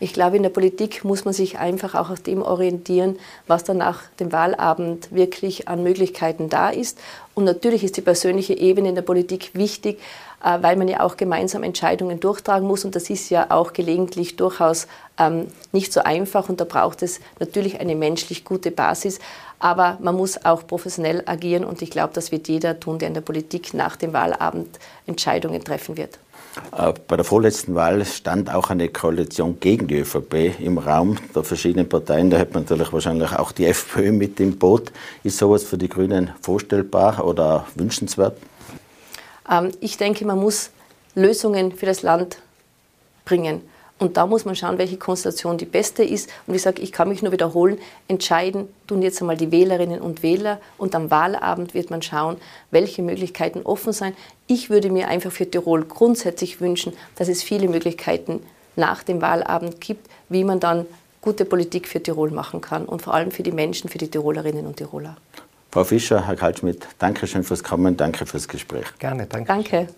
Ich 0.00 0.12
glaube, 0.12 0.36
in 0.36 0.44
der 0.44 0.50
Politik 0.50 1.04
muss 1.04 1.24
man 1.24 1.34
sich 1.34 1.58
einfach 1.58 1.96
auch 1.96 2.10
auf 2.10 2.20
dem 2.20 2.42
orientieren, 2.42 3.18
was 3.48 3.64
dann 3.64 3.78
nach 3.78 4.02
dem 4.20 4.30
Wahlabend 4.30 5.12
wirklich 5.12 5.66
an 5.66 5.82
Möglichkeiten 5.82 6.48
da 6.48 6.70
ist. 6.70 6.98
Und 7.34 7.44
natürlich 7.44 7.82
ist 7.82 7.96
die 7.96 8.02
persönliche 8.02 8.54
Ebene 8.54 8.90
in 8.90 8.94
der 8.94 9.02
Politik 9.02 9.50
wichtig, 9.54 9.98
äh, 10.44 10.58
weil 10.62 10.76
man 10.76 10.86
ja 10.86 11.00
auch 11.00 11.16
gemeinsam 11.16 11.64
Entscheidungen 11.64 12.20
durchtragen 12.20 12.66
muss. 12.66 12.84
Und 12.84 12.94
das 12.94 13.10
ist 13.10 13.28
ja 13.30 13.50
auch 13.50 13.72
gelegentlich 13.72 14.36
durchaus 14.36 14.86
ähm, 15.18 15.48
nicht 15.72 15.92
so 15.92 16.00
einfach. 16.00 16.48
Und 16.48 16.60
da 16.60 16.64
braucht 16.64 17.02
es 17.02 17.20
natürlich 17.40 17.80
eine 17.80 17.96
menschlich 17.96 18.44
gute 18.44 18.70
Basis. 18.70 19.18
Aber 19.58 19.98
man 20.00 20.14
muss 20.14 20.44
auch 20.44 20.64
professionell 20.64 21.24
agieren. 21.26 21.64
Und 21.64 21.82
ich 21.82 21.90
glaube, 21.90 22.12
das 22.14 22.30
wird 22.30 22.46
jeder 22.46 22.78
tun, 22.78 23.00
der 23.00 23.08
in 23.08 23.14
der 23.14 23.20
Politik 23.20 23.74
nach 23.74 23.96
dem 23.96 24.12
Wahlabend 24.12 24.78
Entscheidungen 25.06 25.64
treffen 25.64 25.96
wird. 25.96 26.20
Äh, 26.76 26.92
bei 27.06 27.16
der 27.16 27.24
vorletzten 27.24 27.74
Wahl 27.74 28.04
stand 28.04 28.52
auch 28.52 28.70
eine 28.70 28.88
Koalition 28.88 29.58
gegen 29.60 29.88
die 29.88 29.98
ÖVP 29.98 30.60
im 30.60 30.78
Raum 30.78 31.16
der 31.34 31.44
verschiedenen 31.44 31.88
Parteien. 31.88 32.30
Da 32.30 32.38
hätte 32.38 32.54
man 32.54 32.64
natürlich 32.64 32.92
wahrscheinlich 32.92 33.32
auch 33.32 33.52
die 33.52 33.66
FPÖ 33.74 34.12
mit 34.12 34.40
im 34.40 34.58
Boot. 34.58 34.92
Ist 35.22 35.38
sowas 35.38 35.64
für 35.64 35.78
die 35.78 35.88
Grünen 35.88 36.30
vorstellbar 36.40 37.24
oder 37.24 37.66
wünschenswert? 37.74 38.38
Ähm, 39.50 39.72
ich 39.80 39.96
denke, 39.96 40.24
man 40.24 40.38
muss 40.38 40.70
Lösungen 41.14 41.72
für 41.72 41.86
das 41.86 42.02
Land 42.02 42.38
bringen. 43.24 43.62
Und 43.98 44.16
da 44.16 44.26
muss 44.26 44.44
man 44.44 44.54
schauen, 44.54 44.78
welche 44.78 44.96
Konstellation 44.96 45.58
die 45.58 45.64
beste 45.64 46.04
ist. 46.04 46.30
Und 46.46 46.54
ich 46.54 46.62
sage, 46.62 46.80
ich 46.82 46.92
kann 46.92 47.08
mich 47.08 47.22
nur 47.22 47.32
wiederholen, 47.32 47.78
entscheiden 48.06 48.68
tun 48.86 49.02
jetzt 49.02 49.20
einmal 49.20 49.36
die 49.36 49.50
Wählerinnen 49.50 50.00
und 50.00 50.22
Wähler. 50.22 50.60
Und 50.78 50.94
am 50.94 51.10
Wahlabend 51.10 51.74
wird 51.74 51.90
man 51.90 52.02
schauen, 52.02 52.36
welche 52.70 53.02
Möglichkeiten 53.02 53.62
offen 53.62 53.92
sein. 53.92 54.14
Ich 54.46 54.70
würde 54.70 54.90
mir 54.90 55.08
einfach 55.08 55.32
für 55.32 55.50
Tirol 55.50 55.84
grundsätzlich 55.84 56.60
wünschen, 56.60 56.92
dass 57.16 57.28
es 57.28 57.42
viele 57.42 57.68
Möglichkeiten 57.68 58.40
nach 58.76 59.02
dem 59.02 59.20
Wahlabend 59.20 59.80
gibt, 59.80 60.08
wie 60.28 60.44
man 60.44 60.60
dann 60.60 60.86
gute 61.20 61.44
Politik 61.44 61.88
für 61.88 62.02
Tirol 62.02 62.30
machen 62.30 62.60
kann 62.60 62.84
und 62.86 63.02
vor 63.02 63.14
allem 63.14 63.32
für 63.32 63.42
die 63.42 63.52
Menschen, 63.52 63.90
für 63.90 63.98
die 63.98 64.08
Tirolerinnen 64.08 64.66
und 64.66 64.76
Tiroler. 64.76 65.16
Frau 65.70 65.84
Fischer, 65.84 66.26
Herr 66.26 66.36
Kaltschmidt, 66.36 66.86
danke 66.98 67.26
schön 67.26 67.44
fürs 67.44 67.62
Kommen, 67.62 67.96
danke 67.96 68.24
fürs 68.24 68.48
Gespräch. 68.48 68.86
Gerne, 68.98 69.26
danke. 69.26 69.48
Danke. 69.48 69.88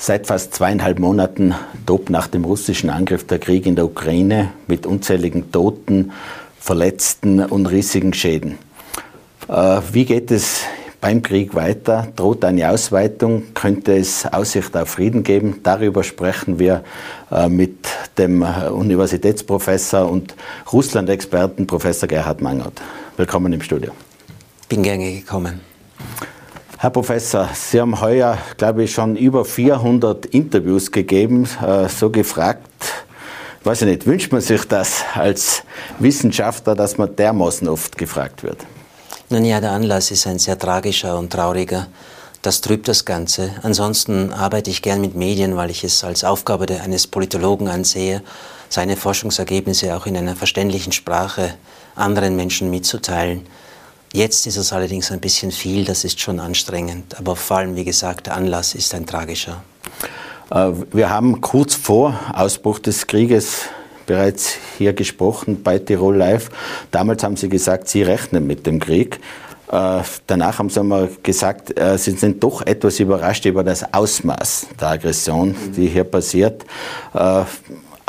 Seit 0.00 0.28
fast 0.28 0.54
zweieinhalb 0.54 1.00
Monaten 1.00 1.56
tobt 1.84 2.08
nach 2.08 2.28
dem 2.28 2.44
russischen 2.44 2.88
Angriff 2.88 3.26
der 3.26 3.40
Krieg 3.40 3.66
in 3.66 3.74
der 3.74 3.84
Ukraine 3.84 4.52
mit 4.68 4.86
unzähligen 4.86 5.50
Toten, 5.50 6.12
Verletzten 6.60 7.40
und 7.40 7.66
riesigen 7.66 8.14
Schäden. 8.14 8.58
Äh, 9.48 9.80
wie 9.90 10.04
geht 10.04 10.30
es 10.30 10.60
beim 11.00 11.20
Krieg 11.22 11.56
weiter? 11.56 12.06
Droht 12.14 12.44
eine 12.44 12.70
Ausweitung? 12.70 13.54
Könnte 13.54 13.96
es 13.96 14.24
Aussicht 14.24 14.76
auf 14.76 14.88
Frieden 14.88 15.24
geben? 15.24 15.60
Darüber 15.64 16.04
sprechen 16.04 16.60
wir 16.60 16.84
äh, 17.32 17.48
mit 17.48 17.88
dem 18.18 18.42
Universitätsprofessor 18.42 20.08
und 20.08 20.36
Russland-Experten 20.72 21.66
Professor 21.66 22.08
Gerhard 22.08 22.40
Mangert. 22.40 22.80
Willkommen 23.16 23.52
im 23.52 23.62
Studio. 23.62 23.90
Bin 24.68 24.84
gerne 24.84 25.12
gekommen. 25.12 25.60
Herr 26.80 26.90
Professor, 26.90 27.48
Sie 27.54 27.80
haben 27.80 28.00
heuer, 28.00 28.38
glaube 28.56 28.84
ich, 28.84 28.92
schon 28.92 29.16
über 29.16 29.44
400 29.44 30.26
Interviews 30.26 30.92
gegeben, 30.92 31.48
äh, 31.60 31.88
so 31.88 32.08
gefragt. 32.08 32.70
Weiß 33.64 33.82
ich 33.82 33.88
nicht, 33.88 34.06
wünscht 34.06 34.30
man 34.30 34.40
sich 34.40 34.62
das 34.62 35.02
als 35.14 35.64
Wissenschaftler, 35.98 36.76
dass 36.76 36.96
man 36.96 37.16
dermaßen 37.16 37.68
oft 37.68 37.98
gefragt 37.98 38.44
wird? 38.44 38.58
Nun 39.28 39.44
ja, 39.44 39.60
der 39.60 39.72
Anlass 39.72 40.12
ist 40.12 40.28
ein 40.28 40.38
sehr 40.38 40.56
tragischer 40.56 41.18
und 41.18 41.32
trauriger. 41.32 41.88
Das 42.42 42.60
trübt 42.60 42.86
das 42.86 43.04
Ganze. 43.04 43.50
Ansonsten 43.64 44.32
arbeite 44.32 44.70
ich 44.70 44.80
gern 44.80 45.00
mit 45.00 45.16
Medien, 45.16 45.56
weil 45.56 45.70
ich 45.70 45.82
es 45.82 46.04
als 46.04 46.22
Aufgabe 46.22 46.66
eines 46.80 47.08
Politologen 47.08 47.66
ansehe, 47.66 48.22
seine 48.68 48.96
Forschungsergebnisse 48.96 49.96
auch 49.96 50.06
in 50.06 50.16
einer 50.16 50.36
verständlichen 50.36 50.92
Sprache 50.92 51.54
anderen 51.96 52.36
Menschen 52.36 52.70
mitzuteilen. 52.70 53.48
Jetzt 54.12 54.46
ist 54.46 54.56
es 54.56 54.72
allerdings 54.72 55.10
ein 55.10 55.20
bisschen 55.20 55.50
viel, 55.50 55.84
das 55.84 56.04
ist 56.04 56.20
schon 56.20 56.40
anstrengend. 56.40 57.18
Aber 57.18 57.36
vor 57.36 57.58
allem, 57.58 57.76
wie 57.76 57.84
gesagt, 57.84 58.26
der 58.26 58.36
Anlass 58.36 58.74
ist 58.74 58.94
ein 58.94 59.06
tragischer. 59.06 59.62
Äh, 60.50 60.70
wir 60.92 61.10
haben 61.10 61.40
kurz 61.40 61.74
vor 61.74 62.18
Ausbruch 62.32 62.78
des 62.78 63.06
Krieges 63.06 63.62
bereits 64.06 64.54
hier 64.78 64.94
gesprochen 64.94 65.62
bei 65.62 65.78
Tirol 65.78 66.16
Live. 66.16 66.48
Damals 66.90 67.22
haben 67.22 67.36
Sie 67.36 67.50
gesagt, 67.50 67.88
Sie 67.88 68.02
rechnen 68.02 68.46
mit 68.46 68.66
dem 68.66 68.80
Krieg. 68.80 69.20
Äh, 69.70 70.00
danach 70.26 70.58
haben 70.58 70.70
Sie 70.70 70.80
einmal 70.80 71.10
gesagt, 71.22 71.78
äh, 71.78 71.98
Sie 71.98 72.12
sind 72.12 72.42
doch 72.42 72.62
etwas 72.66 73.00
überrascht 73.00 73.44
über 73.44 73.62
das 73.62 73.92
Ausmaß 73.92 74.68
der 74.80 74.88
Aggression, 74.88 75.54
die 75.76 75.88
hier 75.88 76.04
passiert 76.04 76.64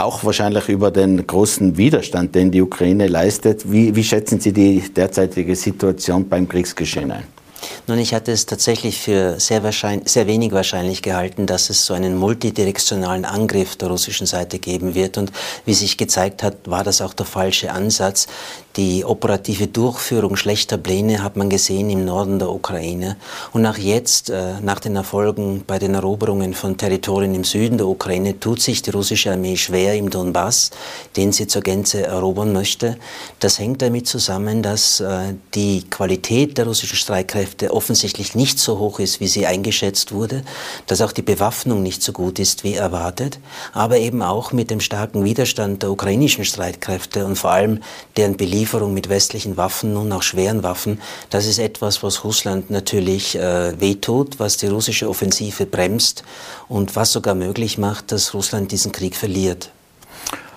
auch 0.03 0.23
wahrscheinlich 0.23 0.69
über 0.69 0.91
den 0.91 1.25
großen 1.25 1.77
Widerstand, 1.77 2.35
den 2.35 2.51
die 2.51 2.61
Ukraine 2.61 3.07
leistet. 3.07 3.71
Wie, 3.71 3.95
wie 3.95 4.03
schätzen 4.03 4.39
Sie 4.39 4.53
die 4.53 4.81
derzeitige 4.95 5.55
Situation 5.55 6.27
beim 6.27 6.47
Kriegsgeschehen 6.47 7.11
ein? 7.11 7.38
Nun, 7.87 7.97
ich 7.99 8.13
hatte 8.13 8.31
es 8.31 8.45
tatsächlich 8.45 8.99
für 8.99 9.39
sehr, 9.39 9.61
sehr 10.05 10.27
wenig 10.27 10.51
wahrscheinlich 10.51 11.01
gehalten, 11.01 11.45
dass 11.45 11.69
es 11.69 11.85
so 11.85 11.93
einen 11.93 12.15
multidirektionalen 12.15 13.25
Angriff 13.25 13.75
der 13.75 13.89
russischen 13.89 14.27
Seite 14.27 14.59
geben 14.59 14.95
wird. 14.95 15.17
Und 15.17 15.31
wie 15.65 15.73
sich 15.73 15.97
gezeigt 15.97 16.43
hat, 16.43 16.55
war 16.65 16.83
das 16.83 17.01
auch 17.01 17.13
der 17.13 17.25
falsche 17.25 17.71
Ansatz. 17.71 18.27
Die 18.75 19.03
operative 19.03 19.67
Durchführung 19.67 20.35
schlechter 20.35 20.77
Pläne 20.77 21.23
hat 21.23 21.35
man 21.35 21.49
gesehen 21.49 21.89
im 21.89 22.05
Norden 22.05 22.39
der 22.39 22.49
Ukraine. 22.49 23.17
Und 23.51 23.61
nach 23.61 23.77
jetzt, 23.77 24.29
äh, 24.29 24.59
nach 24.61 24.79
den 24.79 24.95
Erfolgen 24.95 25.63
bei 25.65 25.79
den 25.79 25.95
Eroberungen 25.95 26.53
von 26.53 26.77
Territorien 26.77 27.33
im 27.35 27.43
Süden 27.43 27.77
der 27.77 27.87
Ukraine, 27.87 28.39
tut 28.39 28.61
sich 28.61 28.81
die 28.81 28.91
russische 28.91 29.31
Armee 29.31 29.57
schwer 29.57 29.95
im 29.95 30.09
Donbass, 30.09 30.69
den 31.17 31.31
sie 31.31 31.47
zur 31.47 31.61
Gänze 31.61 32.03
erobern 32.03 32.53
möchte. 32.53 32.97
Das 33.39 33.59
hängt 33.59 33.81
damit 33.81 34.07
zusammen, 34.07 34.61
dass 34.61 34.99
äh, 34.99 35.33
die 35.55 35.89
Qualität 35.89 36.57
der 36.57 36.65
russischen 36.65 36.95
Streitkräfte 36.95 37.58
offensichtlich 37.67 38.35
nicht 38.35 38.59
so 38.59 38.79
hoch 38.79 38.99
ist, 38.99 39.19
wie 39.19 39.27
sie 39.27 39.45
eingeschätzt 39.45 40.11
wurde, 40.11 40.43
dass 40.87 41.01
auch 41.01 41.11
die 41.11 41.21
Bewaffnung 41.21 41.83
nicht 41.83 42.01
so 42.01 42.11
gut 42.11 42.39
ist 42.39 42.63
wie 42.63 42.75
erwartet, 42.75 43.39
aber 43.73 43.97
eben 43.97 44.21
auch 44.21 44.51
mit 44.51 44.71
dem 44.71 44.79
starken 44.79 45.23
Widerstand 45.23 45.83
der 45.83 45.91
ukrainischen 45.91 46.45
Streitkräfte 46.45 47.25
und 47.25 47.35
vor 47.35 47.51
allem 47.51 47.81
deren 48.17 48.37
Belieferung 48.37 48.93
mit 48.93 49.09
westlichen 49.09 49.57
Waffen, 49.57 49.93
nun 49.93 50.11
auch 50.11 50.23
schweren 50.23 50.63
Waffen, 50.63 51.01
das 51.29 51.45
ist 51.45 51.59
etwas, 51.59 52.01
was 52.03 52.23
Russland 52.23 52.69
natürlich 52.69 53.35
äh, 53.35 53.79
wehtut, 53.79 54.39
was 54.39 54.57
die 54.57 54.67
russische 54.67 55.09
Offensive 55.09 55.65
bremst 55.65 56.23
und 56.67 56.95
was 56.95 57.11
sogar 57.11 57.35
möglich 57.35 57.77
macht, 57.77 58.11
dass 58.11 58.33
Russland 58.33 58.71
diesen 58.71 58.91
Krieg 58.91 59.15
verliert. 59.15 59.71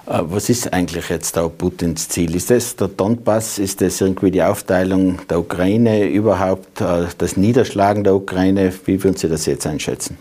Äh, 0.07 0.21
was 0.25 0.49
ist 0.49 0.73
eigentlich 0.73 1.09
jetzt 1.09 1.37
da 1.37 1.49
Putins 1.49 2.09
Ziel? 2.09 2.35
Ist 2.35 2.51
das 2.51 2.77
der 2.77 2.89
Donbass? 2.89 3.59
Ist 3.59 3.81
das 3.81 4.01
irgendwie 4.01 4.31
die 4.31 4.43
Aufteilung 4.43 5.21
der 5.29 5.39
Ukraine 5.39 6.09
überhaupt? 6.09 6.81
Äh, 6.81 7.07
das 7.19 7.37
Niederschlagen 7.37 8.05
der 8.05 8.15
Ukraine? 8.15 8.73
Wie 8.85 9.03
würden 9.03 9.17
Sie 9.17 9.29
das 9.29 9.47
jetzt 9.47 9.67
einschätzen? 9.67 10.17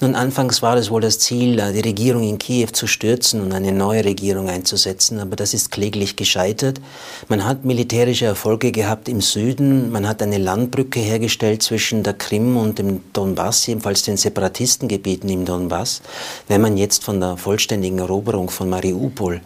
Nun, 0.00 0.16
anfangs 0.16 0.60
war 0.60 0.76
es 0.76 0.90
wohl 0.90 1.00
das 1.00 1.20
Ziel, 1.20 1.62
die 1.72 1.80
Regierung 1.80 2.22
in 2.24 2.38
Kiew 2.38 2.68
zu 2.72 2.86
stürzen 2.88 3.40
und 3.40 3.52
eine 3.52 3.70
neue 3.70 4.04
Regierung 4.04 4.48
einzusetzen, 4.48 5.20
aber 5.20 5.36
das 5.36 5.54
ist 5.54 5.70
kläglich 5.70 6.16
gescheitert. 6.16 6.80
Man 7.28 7.44
hat 7.44 7.64
militärische 7.64 8.24
Erfolge 8.24 8.72
gehabt 8.72 9.08
im 9.08 9.20
Süden, 9.20 9.92
man 9.92 10.08
hat 10.08 10.20
eine 10.20 10.38
Landbrücke 10.38 10.98
hergestellt 10.98 11.62
zwischen 11.62 12.02
der 12.02 12.14
Krim 12.14 12.56
und 12.56 12.80
dem 12.80 13.00
Donbass, 13.12 13.66
jedenfalls 13.66 14.02
den 14.02 14.16
Separatistengebieten 14.16 15.30
im 15.30 15.44
Donbass. 15.44 16.02
Wenn 16.48 16.60
man 16.60 16.76
jetzt 16.76 17.04
von 17.04 17.20
der 17.20 17.36
vollständigen 17.36 18.00
Eroberung 18.00 18.50
von 18.50 18.68
Mariupol 18.68 19.40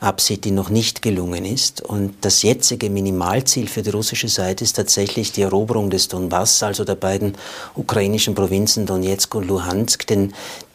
absieht, 0.00 0.44
die 0.44 0.50
noch 0.50 0.70
nicht 0.70 1.02
gelungen 1.02 1.44
ist. 1.44 1.80
Und 1.80 2.14
das 2.20 2.42
jetzige 2.42 2.90
Minimalziel 2.90 3.68
für 3.68 3.82
die 3.82 3.90
russische 3.90 4.28
Seite 4.28 4.64
ist 4.64 4.76
tatsächlich 4.76 5.32
die 5.32 5.42
Eroberung 5.42 5.90
des 5.90 6.08
Donbass, 6.08 6.62
also 6.62 6.84
der 6.84 6.94
beiden 6.94 7.36
ukrainischen 7.74 8.34
Provinzen 8.34 8.86
Donetsk 8.86 9.34
und 9.34 9.48
Luhansk. 9.48 10.06
Denn 10.06 10.32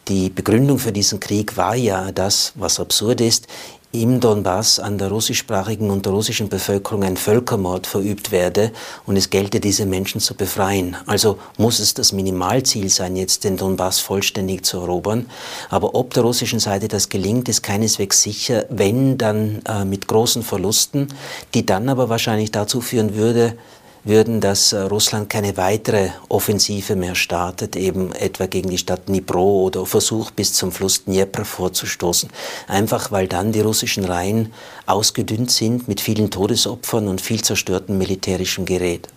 die 0.07 0.29
Begründung 0.29 0.79
für 0.79 0.91
diesen 0.91 1.19
Krieg 1.19 1.55
war 1.55 1.75
ja 1.75 2.11
das, 2.11 2.51
was 2.55 2.79
absurd 2.79 3.21
ist, 3.21 3.47
im 3.93 4.19
Donbass 4.19 4.79
an 4.79 4.97
der 4.97 5.09
russischsprachigen 5.09 5.91
und 5.91 6.05
der 6.05 6.13
russischen 6.13 6.49
Bevölkerung 6.49 7.03
ein 7.03 7.15
Völkermord 7.15 7.85
verübt 7.85 8.31
werde 8.31 8.71
und 9.05 9.17
es 9.17 9.29
gelte, 9.29 9.59
diese 9.59 9.85
Menschen 9.85 10.19
zu 10.19 10.33
befreien. 10.33 10.97
Also 11.05 11.37
muss 11.57 11.79
es 11.79 11.93
das 11.93 12.11
Minimalziel 12.11 12.89
sein, 12.89 13.15
jetzt 13.15 13.43
den 13.43 13.55
Donbass 13.55 13.99
vollständig 13.99 14.65
zu 14.65 14.79
erobern. 14.79 15.27
Aber 15.69 15.93
ob 15.93 16.13
der 16.15 16.23
russischen 16.23 16.59
Seite 16.59 16.87
das 16.87 17.09
gelingt, 17.09 17.47
ist 17.47 17.61
keineswegs 17.61 18.23
sicher, 18.23 18.65
wenn 18.69 19.19
dann 19.19 19.61
äh, 19.69 19.85
mit 19.85 20.07
großen 20.07 20.41
Verlusten, 20.41 21.09
die 21.53 21.63
dann 21.63 21.87
aber 21.87 22.09
wahrscheinlich 22.09 22.51
dazu 22.51 22.81
führen 22.81 23.15
würde, 23.15 23.55
würden, 24.03 24.41
dass 24.41 24.73
äh, 24.73 24.79
Russland 24.79 25.29
keine 25.29 25.57
weitere 25.57 26.09
Offensive 26.29 26.95
mehr 26.95 27.15
startet, 27.15 27.75
eben 27.75 28.11
etwa 28.13 28.45
gegen 28.45 28.69
die 28.69 28.77
Stadt 28.77 29.07
Dnipro 29.07 29.63
oder 29.63 29.85
versucht 29.85 30.35
bis 30.35 30.53
zum 30.53 30.71
Fluss 30.71 31.05
Dnieper 31.05 31.45
vorzustoßen. 31.45 32.29
Einfach 32.67 33.11
weil 33.11 33.27
dann 33.27 33.51
die 33.51 33.61
russischen 33.61 34.05
Reihen 34.05 34.53
ausgedünnt 34.85 35.51
sind 35.51 35.87
mit 35.87 36.01
vielen 36.01 36.31
Todesopfern 36.31 37.07
und 37.07 37.21
viel 37.21 37.41
zerstörtem 37.41 37.97
militärischem 37.97 38.65
Gerät. 38.65 39.07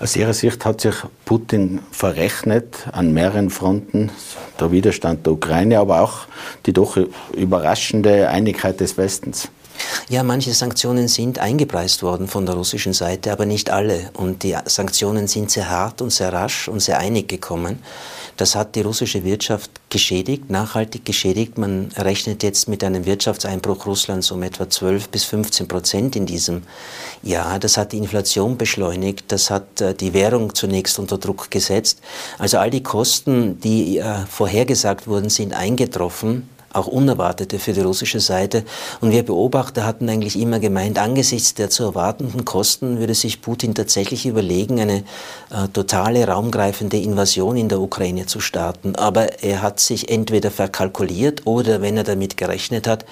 Aus 0.00 0.16
Ihrer 0.16 0.34
Sicht 0.34 0.64
hat 0.64 0.80
sich 0.80 0.96
Putin 1.24 1.80
verrechnet 1.92 2.88
an 2.90 3.12
mehreren 3.12 3.50
Fronten, 3.50 4.10
der 4.58 4.72
Widerstand 4.72 5.24
der 5.24 5.34
Ukraine, 5.34 5.78
aber 5.78 6.00
auch 6.00 6.26
die 6.66 6.72
doch 6.72 6.98
überraschende 7.32 8.28
Einigkeit 8.28 8.80
des 8.80 8.98
Westens. 8.98 9.48
Ja, 10.08 10.22
manche 10.22 10.52
Sanktionen 10.52 11.08
sind 11.08 11.38
eingepreist 11.38 12.02
worden 12.02 12.28
von 12.28 12.44
der 12.44 12.54
russischen 12.54 12.92
Seite, 12.92 13.32
aber 13.32 13.46
nicht 13.46 13.70
alle. 13.70 14.10
Und 14.14 14.42
die 14.42 14.56
Sanktionen 14.66 15.26
sind 15.28 15.50
sehr 15.50 15.70
hart 15.70 16.02
und 16.02 16.10
sehr 16.10 16.32
rasch 16.32 16.68
und 16.68 16.80
sehr 16.80 16.98
einig 16.98 17.28
gekommen. 17.28 17.78
Das 18.36 18.54
hat 18.54 18.74
die 18.76 18.80
russische 18.80 19.24
Wirtschaft 19.24 19.70
geschädigt, 19.90 20.50
nachhaltig 20.50 21.04
geschädigt. 21.04 21.58
Man 21.58 21.90
rechnet 21.96 22.42
jetzt 22.42 22.66
mit 22.66 22.82
einem 22.82 23.04
Wirtschaftseinbruch 23.04 23.86
Russlands 23.86 24.30
um 24.30 24.42
etwa 24.42 24.68
12 24.68 25.10
bis 25.10 25.24
15 25.24 25.68
Prozent 25.68 26.16
in 26.16 26.26
diesem 26.26 26.62
Jahr. 27.22 27.58
Das 27.58 27.76
hat 27.76 27.92
die 27.92 27.98
Inflation 27.98 28.56
beschleunigt, 28.56 29.26
das 29.28 29.50
hat 29.50 29.80
äh, 29.80 29.94
die 29.94 30.14
Währung 30.14 30.54
zunächst 30.54 30.98
unter 30.98 31.18
Druck 31.18 31.50
gesetzt. 31.50 32.00
Also 32.38 32.58
all 32.58 32.70
die 32.70 32.82
Kosten, 32.82 33.60
die 33.60 33.98
äh, 33.98 34.26
vorhergesagt 34.26 35.06
wurden, 35.06 35.28
sind 35.28 35.52
eingetroffen 35.52 36.48
auch 36.72 36.86
unerwartete 36.86 37.58
für 37.58 37.72
die 37.72 37.80
russische 37.80 38.20
Seite. 38.20 38.64
Und 39.00 39.10
wir 39.12 39.22
Beobachter 39.22 39.84
hatten 39.84 40.08
eigentlich 40.08 40.38
immer 40.38 40.58
gemeint, 40.58 40.98
angesichts 40.98 41.54
der 41.54 41.70
zu 41.70 41.84
erwartenden 41.84 42.44
Kosten 42.44 42.98
würde 42.98 43.14
sich 43.14 43.42
Putin 43.42 43.74
tatsächlich 43.74 44.26
überlegen, 44.26 44.80
eine 44.80 44.98
äh, 45.50 45.68
totale 45.72 46.26
raumgreifende 46.26 46.98
Invasion 46.98 47.56
in 47.56 47.68
der 47.68 47.80
Ukraine 47.80 48.26
zu 48.26 48.40
starten. 48.40 48.96
Aber 48.96 49.42
er 49.42 49.62
hat 49.62 49.80
sich 49.80 50.10
entweder 50.10 50.50
verkalkuliert 50.50 51.46
oder, 51.46 51.82
wenn 51.82 51.96
er 51.96 52.04
damit 52.04 52.36
gerechnet 52.36 52.86
hat, 52.86 53.04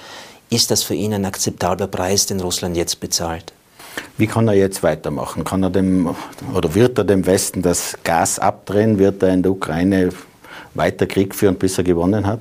ist 0.51 0.71
das 0.71 0.83
für 0.83 0.95
ihn 0.95 1.15
ein 1.15 1.25
akzeptabler 1.25 1.87
Preis, 1.87 2.27
den 2.27 2.41
Russland 2.41 2.77
jetzt 2.77 3.01
bezahlt. 3.01 3.53
Wie 4.17 4.27
kann 4.27 4.49
er 4.49 4.55
jetzt 4.55 4.83
weitermachen? 4.83 5.45
Kann 5.45 5.63
er 5.63 5.71
dem 5.71 6.15
oder 6.55 6.75
wird 6.75 6.99
er 6.99 7.05
dem 7.05 7.27
Westen 7.27 7.63
das 7.63 7.97
Gas 8.05 8.39
abdrehen? 8.39 8.99
Wird 8.99 9.23
er 9.23 9.33
in 9.33 9.43
der 9.43 9.53
Ukraine 9.53 10.11
weiter 10.75 11.07
Krieg 11.07 11.35
führen, 11.35 11.57
bis 11.57 11.79
er 11.79 11.85
gewonnen 11.85 12.27
hat? 12.27 12.41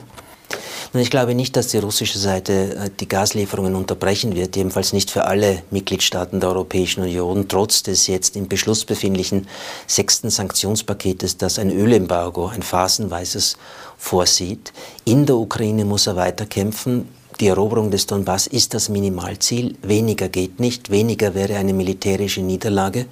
Ich 0.92 1.12
glaube 1.12 1.36
nicht, 1.36 1.56
dass 1.56 1.68
die 1.68 1.78
russische 1.78 2.18
Seite 2.18 2.76
äh, 2.76 2.90
die 3.00 3.08
Gaslieferungen 3.08 3.76
unterbrechen 3.76 4.36
wird, 4.36 4.56
jedenfalls 4.56 4.92
nicht 4.92 5.12
für 5.12 5.26
alle 5.26 5.62
Mitgliedstaaten 5.70 6.40
der 6.40 6.50
Europäischen 6.50 7.04
Union, 7.04 7.48
trotz 7.48 7.84
des 7.84 8.08
jetzt 8.08 8.36
im 8.36 8.48
Beschluss 8.48 8.86
befindlichen 8.86 9.48
sechsten 9.86 10.32
Sanktionspaketes, 10.32 11.38
das 11.38 11.60
ein 11.60 11.70
Ölembargo, 11.70 12.48
ein 12.48 12.64
phasenweises 12.64 13.58
vorsieht. 14.00 14.74
In 15.06 15.28
der 15.28 15.36
Ukraine 15.36 15.86
muss 15.86 16.08
er 16.08 16.16
weiter 16.16 16.48
kämpfen. 16.48 17.08
Die 17.40 17.48
Eroberung 17.48 17.92
des 17.92 18.08
Donbass 18.08 18.48
ist 18.48 18.74
das 18.74 18.90
Minimalziel. 18.90 19.78
Weniger 19.84 20.28
geht 20.28 20.60
nicht. 20.60 20.90
Weniger 20.90 21.36
wäre 21.36 21.58
eine 21.58 21.74
militärische 21.74 22.42
Niederlage. 22.42 23.06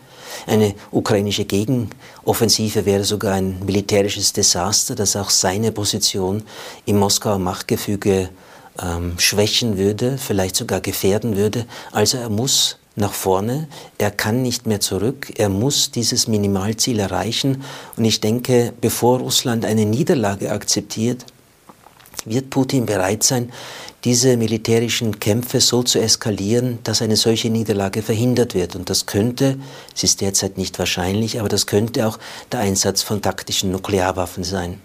Eine 0.46 0.76
ukrainische 0.92 1.46
Gegenoffensive 1.46 2.86
wäre 2.86 3.04
sogar 3.04 3.34
ein 3.34 3.64
militärisches 3.66 4.34
Desaster, 4.34 4.96
das 4.96 5.16
auch 5.16 5.30
seine 5.30 5.72
Position 5.72 6.44
im 6.86 6.98
Moskauer 6.98 7.40
Machtgefüge 7.40 8.30
ähm, 8.82 9.14
schwächen 9.18 9.78
würde, 9.78 10.18
vielleicht 10.18 10.56
sogar 10.56 10.82
gefährden 10.82 11.36
würde. 11.36 11.66
Also 11.92 12.18
er 12.18 12.30
muss 12.30 12.78
nach 12.96 13.14
vorne, 13.14 13.68
er 14.00 14.10
kann 14.12 14.42
nicht 14.42 14.66
mehr 14.66 14.80
zurück, 14.80 15.32
er 15.38 15.50
muss 15.50 15.92
dieses 15.92 16.28
Minimalziel 16.28 17.00
erreichen. 17.00 17.64
Und 17.96 18.06
ich 18.06 18.22
denke, 18.22 18.74
bevor 18.82 19.20
Russland 19.20 19.66
eine 19.66 19.86
Niederlage 19.86 20.52
akzeptiert, 20.52 21.26
wird 22.30 22.50
Putin 22.50 22.86
bereit 22.86 23.24
sein, 23.24 23.52
diese 24.04 24.38
militärischen 24.38 25.20
Kämpfe 25.20 25.60
so 25.60 25.84
zu 25.84 26.00
eskalieren, 26.00 26.80
dass 26.84 27.02
eine 27.02 27.16
solche 27.16 27.50
Niederlage 27.50 28.02
verhindert 28.02 28.54
wird. 28.56 28.76
Und 28.76 28.90
das 28.90 29.06
könnte, 29.06 29.58
es 29.96 30.04
ist 30.04 30.22
derzeit 30.22 30.58
nicht 30.58 30.80
wahrscheinlich, 30.80 31.40
aber 31.40 31.50
das 31.50 31.66
könnte 31.68 32.08
auch 32.08 32.20
der 32.52 32.62
Einsatz 32.62 33.02
von 33.02 33.22
taktischen 33.22 33.72
Nuklearwaffen 33.72 34.44
sein. 34.44 34.80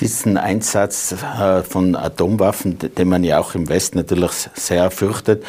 Diesen 0.00 0.36
Einsatz 0.36 1.12
äh, 1.12 1.62
von 1.62 1.94
Atomwaffen, 1.94 2.78
den 2.78 3.08
man 3.08 3.22
ja 3.22 3.38
auch 3.38 3.54
im 3.54 3.68
Westen 3.68 3.98
natürlich 3.98 4.32
sehr 4.54 4.90
fürchtet, 4.90 5.44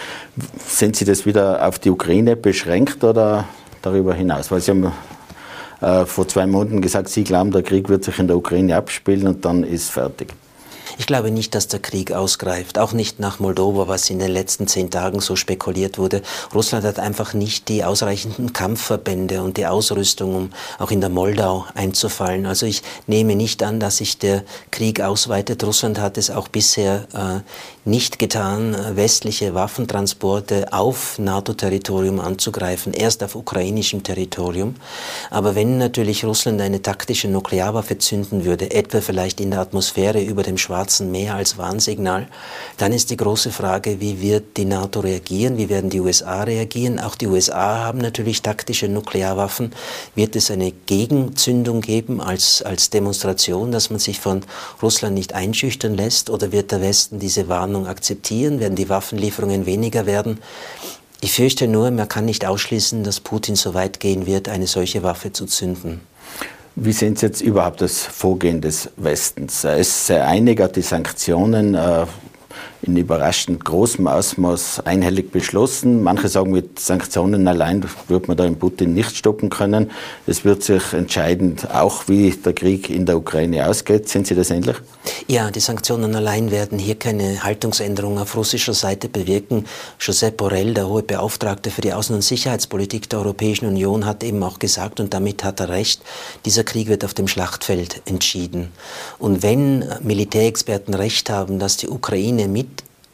sind 0.66 0.96
Sie 0.96 1.06
das 1.06 1.26
wieder 1.26 1.66
auf 1.66 1.80
die 1.80 1.90
Ukraine 1.90 2.36
beschränkt 2.36 3.04
oder 3.04 3.46
darüber 3.82 4.14
hinaus? 4.14 4.52
Weil 4.52 4.62
Sie 4.62 4.72
haben 4.72 4.92
äh, 5.82 6.06
vor 6.06 6.28
zwei 6.28 6.46
Monaten 6.46 6.82
gesagt, 6.82 7.10
Sie 7.10 7.24
glauben, 7.24 7.52
der 7.52 7.64
Krieg 7.64 7.90
wird 7.90 8.04
sich 8.04 8.20
in 8.20 8.28
der 8.28 8.38
Ukraine 8.38 8.76
abspielen 8.76 9.28
und 9.28 9.44
dann 9.44 9.64
ist 9.64 9.90
fertig. 9.90 10.34
Ich 11.02 11.08
glaube 11.08 11.32
nicht, 11.32 11.56
dass 11.56 11.68
der 11.68 11.80
Krieg 11.80 12.12
ausgreift, 12.12 12.78
auch 12.78 12.94
nicht 12.94 13.20
nach 13.20 13.40
Moldova, 13.40 13.88
was 13.88 14.08
in 14.12 14.20
den 14.20 14.30
letzten 14.30 14.68
zehn 14.68 14.92
Tagen 14.92 15.20
so 15.20 15.36
spekuliert 15.36 15.98
wurde. 15.98 16.22
Russland 16.54 16.86
hat 16.86 17.00
einfach 17.00 17.34
nicht 17.34 17.70
die 17.70 17.84
ausreichenden 17.84 18.54
Kampfverbände 18.54 19.42
und 19.42 19.58
die 19.58 19.66
Ausrüstung, 19.66 20.36
um 20.36 20.50
auch 20.78 20.92
in 20.92 21.02
der 21.02 21.10
Moldau 21.10 21.66
einzufallen. 21.74 22.46
Also 22.46 22.68
ich 22.68 22.84
nehme 23.08 23.36
nicht 23.36 23.64
an, 23.64 23.80
dass 23.80 23.98
sich 23.98 24.20
der 24.20 24.44
Krieg 24.70 25.02
ausweitet. 25.02 25.64
Russland 25.64 26.00
hat 26.00 26.20
es 26.20 26.30
auch 26.30 26.48
bisher 26.48 27.08
äh, 27.16 27.42
nicht 27.84 28.20
getan, 28.20 28.78
westliche 28.96 29.56
Waffentransporte 29.56 30.72
auf 30.72 31.18
NATO-Territorium 31.18 32.20
anzugreifen, 32.20 32.94
erst 32.94 33.24
auf 33.24 33.34
ukrainischem 33.34 34.04
Territorium. 34.04 34.76
Aber 35.32 35.56
wenn 35.56 35.80
natürlich 35.80 36.24
Russland 36.24 36.62
eine 36.62 36.84
taktische 36.84 37.28
Nuklearwaffe 37.28 37.98
zünden 37.98 38.46
würde, 38.46 38.70
etwa 38.70 39.02
vielleicht 39.02 39.42
in 39.42 39.50
der 39.50 39.62
Atmosphäre 39.62 40.22
über 40.22 40.44
dem 40.44 40.60
Schwarzen 40.60 40.91
Meer 41.00 41.36
als 41.36 41.58
Warnsignal, 41.58 42.28
dann 42.78 42.92
ist 42.92 43.10
die 43.10 43.18
große 43.18 43.52
Frage, 43.52 44.00
wie 44.02 44.22
wird 44.22 44.58
die 44.58 44.66
NATO 44.66 45.00
reagieren, 45.00 45.58
wie 45.58 45.70
werden 45.70 45.90
die 45.90 46.00
USA 46.00 46.44
reagieren. 46.44 47.00
Auch 47.00 47.16
die 47.16 47.28
USA 47.28 47.86
haben 47.86 48.00
natürlich 48.00 48.42
taktische 48.42 48.88
Nuklearwaffen. 48.88 49.74
Wird 50.16 50.36
es 50.36 50.52
eine 50.52 50.72
Gegenzündung 50.72 51.82
geben 51.82 52.22
als, 52.22 52.62
als 52.62 52.90
Demonstration, 52.90 53.72
dass 53.72 53.90
man 53.90 54.00
sich 54.00 54.20
von 54.20 54.42
Russland 54.82 55.16
nicht 55.16 55.34
einschüchtern 55.34 55.96
lässt 55.96 56.30
oder 56.30 56.52
wird 56.52 56.72
der 56.72 56.82
Westen 56.82 57.20
diese 57.20 57.48
Warnung 57.48 57.88
akzeptieren, 57.88 58.60
werden 58.60 58.76
die 58.76 58.90
Waffenlieferungen 58.90 59.66
weniger 59.66 60.06
werden. 60.06 60.40
Ich 61.24 61.34
fürchte 61.34 61.68
nur, 61.68 61.92
man 61.92 62.10
kann 62.10 62.26
nicht 62.26 62.46
ausschließen, 62.46 63.04
dass 63.04 63.20
Putin 63.20 63.56
so 63.56 63.76
weit 63.76 64.00
gehen 64.00 64.26
wird, 64.26 64.50
eine 64.50 64.66
solche 64.66 65.04
Waffe 65.04 65.32
zu 65.32 65.46
zünden. 65.46 66.02
Wie 66.76 66.94
sehen 66.94 67.16
Sie 67.16 67.26
jetzt 67.26 67.42
überhaupt 67.42 67.82
das 67.82 68.06
Vorgehen 68.06 68.62
des 68.62 68.90
Westens? 68.96 69.64
Er 69.66 69.78
ist 69.78 70.08
sehr 70.08 70.28
einig, 70.28 70.62
hat 70.62 70.78
die 70.78 70.82
Sanktionen 70.82 71.76
äh, 71.76 72.06
in 72.84 72.98
überraschend 72.98 73.64
großem 73.64 74.08
Ausmaß 74.08 74.82
einhellig 74.86 75.32
beschlossen. 75.32 76.02
Manche 76.02 76.28
sagen, 76.28 76.52
mit 76.52 76.80
Sanktionen 76.80 77.48
allein 77.48 77.86
wird 78.08 78.28
man 78.28 78.38
da 78.38 78.46
in 78.46 78.58
Putin 78.58 78.94
nicht 78.94 79.16
stoppen 79.16 79.50
können. 79.50 79.92
Es 80.26 80.44
wird 80.44 80.64
sich 80.64 80.94
entscheidend 80.94 81.70
auch, 81.74 82.08
wie 82.08 82.32
der 82.32 82.54
Krieg 82.54 82.90
in 82.90 83.06
der 83.06 83.18
Ukraine 83.18 83.68
ausgeht. 83.68 84.10
Sehen 84.10 84.26
Sie 84.26 84.34
das 84.34 84.50
ähnlich? 84.50 84.78
Ja, 85.28 85.52
die 85.52 85.60
Sanktionen 85.60 86.16
allein 86.16 86.52
werden 86.52 86.80
hier 86.80 86.96
keine 86.96 87.44
Haltungsänderung 87.44 88.18
auf 88.18 88.36
russischer 88.36 88.74
Seite 88.74 89.10
bewirken. 89.10 89.66
Josep 90.00 90.38
Borrell, 90.38 90.74
der 90.74 90.88
hohe 90.88 91.04
Beauftragte 91.04 91.70
für 91.70 91.82
die 91.82 91.94
Außen- 91.94 92.14
und 92.14 92.24
Sicherheitspolitik 92.24 93.10
der 93.10 93.20
Europäischen 93.20 93.68
Union, 93.68 94.06
hat 94.06 94.24
eben 94.24 94.42
auch 94.44 94.60
gesagt, 94.60 95.00
und 95.00 95.14
damit 95.14 95.44
hat 95.44 95.60
er 95.60 95.70
recht, 95.70 96.02
dieser 96.46 96.64
Krieg 96.64 96.88
wird 96.88 97.06
auf 97.06 97.14
dem 97.14 97.28
Schlachtfeld 97.28 98.02
entschieden. 98.06 98.70
Und 99.20 99.44
wenn 99.44 99.86
Militärexperten 100.02 100.94
recht 100.94 101.30
haben, 101.30 101.60
dass 101.60 101.78
die 101.78 101.88
Ukraine 101.88 102.48
mit 102.48 102.71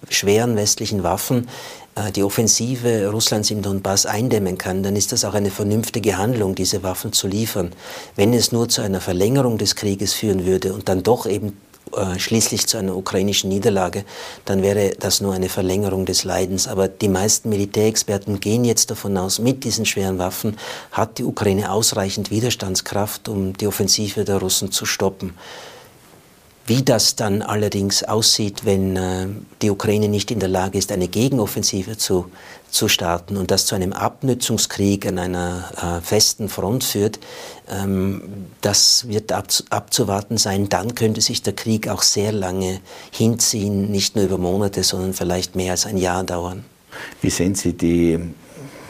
schweren 0.10 0.56
westlichen 0.56 1.04
Waffen 1.04 1.48
äh, 1.96 2.12
die 2.12 2.24
Offensive 2.24 3.10
Russlands 3.10 3.52
im 3.52 3.62
Donbass 3.62 4.06
eindämmen 4.06 4.58
kann, 4.58 4.84
dann 4.84 4.96
ist 4.96 5.12
das 5.12 5.26
auch 5.26 5.34
eine 5.34 5.52
vernünftige 5.52 6.18
Handlung, 6.18 6.56
diese 6.56 6.84
Waffen 6.84 7.14
zu 7.14 7.28
liefern. 7.28 7.74
Wenn 8.16 8.34
es 8.34 8.52
nur 8.52 8.70
zu 8.70 8.82
einer 8.82 9.02
Verlängerung 9.02 9.58
des 9.58 9.76
Krieges 9.76 10.14
führen 10.14 10.46
würde 10.46 10.74
und 10.74 10.90
dann 10.90 11.04
doch 11.04 11.26
eben 11.26 11.58
äh, 11.96 12.20
schließlich 12.20 12.68
zu 12.68 12.78
einer 12.78 12.96
ukrainischen 12.96 13.50
Niederlage, 13.50 14.04
dann 14.46 14.62
wäre 14.62 14.92
das 15.00 15.22
nur 15.22 15.34
eine 15.34 15.50
Verlängerung 15.50 16.06
des 16.06 16.24
Leidens. 16.24 16.68
Aber 16.68 16.88
die 16.88 17.08
meisten 17.08 17.50
Militärexperten 17.50 18.40
gehen 18.40 18.66
jetzt 18.66 18.92
davon 18.92 19.18
aus, 19.18 19.40
mit 19.40 19.64
diesen 19.64 19.86
schweren 19.86 20.18
Waffen 20.18 20.58
hat 20.92 21.18
die 21.18 21.24
Ukraine 21.24 21.72
ausreichend 21.72 22.30
Widerstandskraft, 22.30 23.30
um 23.30 23.56
die 23.56 23.68
Offensive 23.68 24.26
der 24.26 24.38
Russen 24.38 24.72
zu 24.72 24.86
stoppen. 24.86 25.34
Wie 26.68 26.84
das 26.84 27.16
dann 27.16 27.42
allerdings 27.42 28.04
aussieht, 28.04 28.66
wenn 28.66 28.98
äh, 28.98 29.28
die 29.62 29.72
Ukraine 29.72 30.10
nicht 30.10 30.32
in 30.32 30.40
der 30.42 30.50
Lage 30.50 30.78
ist, 30.78 30.92
eine 30.92 31.08
Gegenoffensive 31.08 31.98
zu, 31.98 32.26
zu 32.70 32.90
starten 32.90 33.38
und 33.38 33.52
das 33.52 33.66
zu 33.66 33.76
einem 33.76 33.94
Abnützungskrieg 33.94 35.06
an 35.06 35.18
einer 35.18 35.64
äh, 35.82 36.02
festen 36.06 36.50
Front 36.50 36.84
führt, 36.84 37.20
ähm, 37.70 38.48
das 38.60 39.08
wird 39.08 39.32
abzu 39.32 39.64
abzuwarten 39.70 40.38
sein. 40.38 40.68
Dann 40.68 40.94
könnte 40.94 41.22
sich 41.22 41.42
der 41.42 41.54
Krieg 41.54 41.88
auch 41.88 42.02
sehr 42.02 42.34
lange 42.34 42.82
hinziehen, 43.12 43.90
nicht 43.90 44.18
nur 44.18 44.26
über 44.26 44.38
Monate, 44.38 44.84
sondern 44.84 45.14
vielleicht 45.14 45.56
mehr 45.56 45.72
als 45.72 45.86
ein 45.86 45.96
Jahr 45.96 46.26
dauern. 46.26 46.66
Wie 47.22 47.30
sehen 47.30 47.56
Sie 47.56 47.78
die 47.78 48.20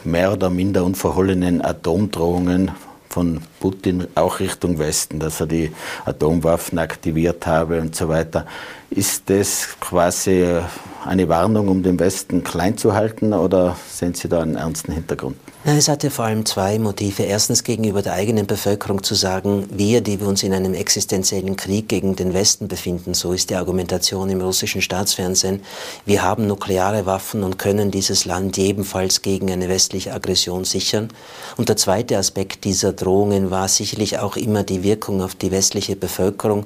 mehr 0.04 0.34
oder 0.34 0.50
minder 0.50 0.84
unverhohlenen 0.84 1.64
Atomdrohungen 1.64 2.72
von 3.10 3.42
Putin 3.60 4.08
auch 4.16 4.40
Richtung 4.40 4.80
Westen, 4.80 5.20
dass 5.20 5.40
er 5.40 5.48
die 5.48 5.72
Atomwaffen 6.06 6.80
aktiviert 6.80 7.48
habe 7.48 7.80
und 7.82 7.96
so 7.96 8.10
weiter. 8.10 8.46
Ist 8.90 9.30
das 9.30 9.78
quasi 9.80 10.62
eine 11.08 11.30
Warnung, 11.30 11.68
um 11.68 11.84
den 11.84 12.00
Westen 12.00 12.44
klein 12.44 12.78
zu 12.78 12.94
halten 12.94 13.34
oder 13.34 13.76
sehen 13.90 14.14
Sie 14.14 14.28
da 14.28 14.42
einen 14.42 14.56
ernsten 14.56 14.92
Hintergrund? 14.92 15.38
Es 15.66 15.90
hat 15.90 16.04
ja 16.04 16.10
vor 16.10 16.24
allem 16.24 16.46
zwei 16.46 16.80
Motive. 16.80 17.24
Erstens 17.24 17.64
gegenüber 17.64 18.02
der 18.02 18.14
eigenen 18.14 18.48
Bevölkerung 18.48 19.04
zu 19.04 19.16
sagen, 19.16 19.66
wir, 19.70 20.00
die 20.00 20.20
wir 20.22 20.28
uns 20.28 20.44
in 20.44 20.54
einem 20.54 20.74
existenziellen 20.74 21.58
Krieg 21.58 21.90
gegen 21.90 22.16
den 22.16 22.34
Westen 22.34 22.70
befinden, 22.70 23.14
so 23.14 23.34
ist 23.34 23.50
die 23.50 23.56
Argumentation 23.56 24.30
im 24.30 24.40
russischen 24.40 24.82
Staatsfernsehen, 24.82 25.62
wir 26.06 26.22
haben 26.22 26.48
nukleare 26.48 27.06
Waffen 27.06 27.44
und 27.44 27.58
können 27.58 27.92
dieses 27.92 28.24
Land 28.24 28.58
ebenfalls 28.58 29.22
gegen 29.22 29.52
eine 29.52 29.68
westliche 29.68 30.14
Aggression 30.14 30.64
sichern. 30.64 31.10
Und 31.58 31.68
der 31.68 31.76
zweite 31.76 32.18
Aspekt 32.18 32.64
dieser 32.64 32.94
Drohungen 32.94 33.52
war 33.52 33.68
sicherlich 33.68 34.20
auch 34.20 34.38
immer 34.38 34.64
die 34.64 34.84
Wirkung 34.84 35.22
auf 35.22 35.36
die 35.36 35.52
westliche 35.52 35.98
Bevölkerung, 35.98 36.66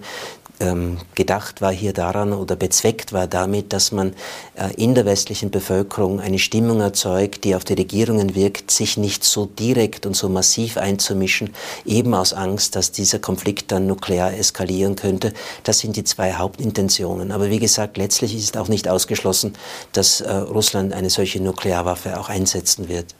ähm, 0.62 0.98
gedacht 1.16 1.62
war 1.62 1.72
hier 1.74 1.92
daran 1.92 2.32
oder 2.34 2.56
bezweckt 2.56 3.12
war 3.12 3.28
damit, 3.28 3.74
dass 3.74 3.92
man 3.92 4.14
äh, 4.56 4.74
in 4.76 4.96
der 4.96 5.06
westlichen 5.06 5.50
Bevölkerung 5.50 6.20
eine 6.20 6.40
Stimmung 6.40 6.80
erzeugt, 6.80 7.44
die 7.44 7.56
auf 7.56 7.64
die 7.64 7.74
Regierungen 7.74 8.36
wirkt, 8.36 8.72
sich 8.72 8.98
nicht 8.98 9.24
so 9.24 9.48
direkt 9.48 10.06
und 10.06 10.16
so 10.16 10.30
massiv 10.30 10.78
einzumischen, 10.78 11.54
eben 11.86 12.14
aus 12.14 12.34
Angst, 12.34 12.76
dass 12.76 12.92
dieser 12.92 13.20
Konflikt 13.20 13.72
dann 13.72 13.88
nuklear 13.88 14.38
eskalieren 14.38 14.96
könnte. 14.96 15.34
Das 15.64 15.80
sind 15.80 15.96
die 15.96 16.04
zwei 16.04 16.34
Hauptintentionen. 16.34 17.32
Aber 17.32 17.50
wie 17.50 17.60
gesagt, 17.60 17.98
letztlich 17.98 18.36
ist 18.36 18.58
auch 18.58 18.68
nicht 18.68 18.88
ausgeschlossen, 18.88 19.54
dass 19.94 20.22
äh, 20.22 20.32
Russland 20.32 20.94
eine 20.94 21.10
solche 21.10 21.42
Nuklearwaffe 21.42 22.20
auch 22.20 22.30
einsetzen 22.30 22.88
wird. 22.88 23.16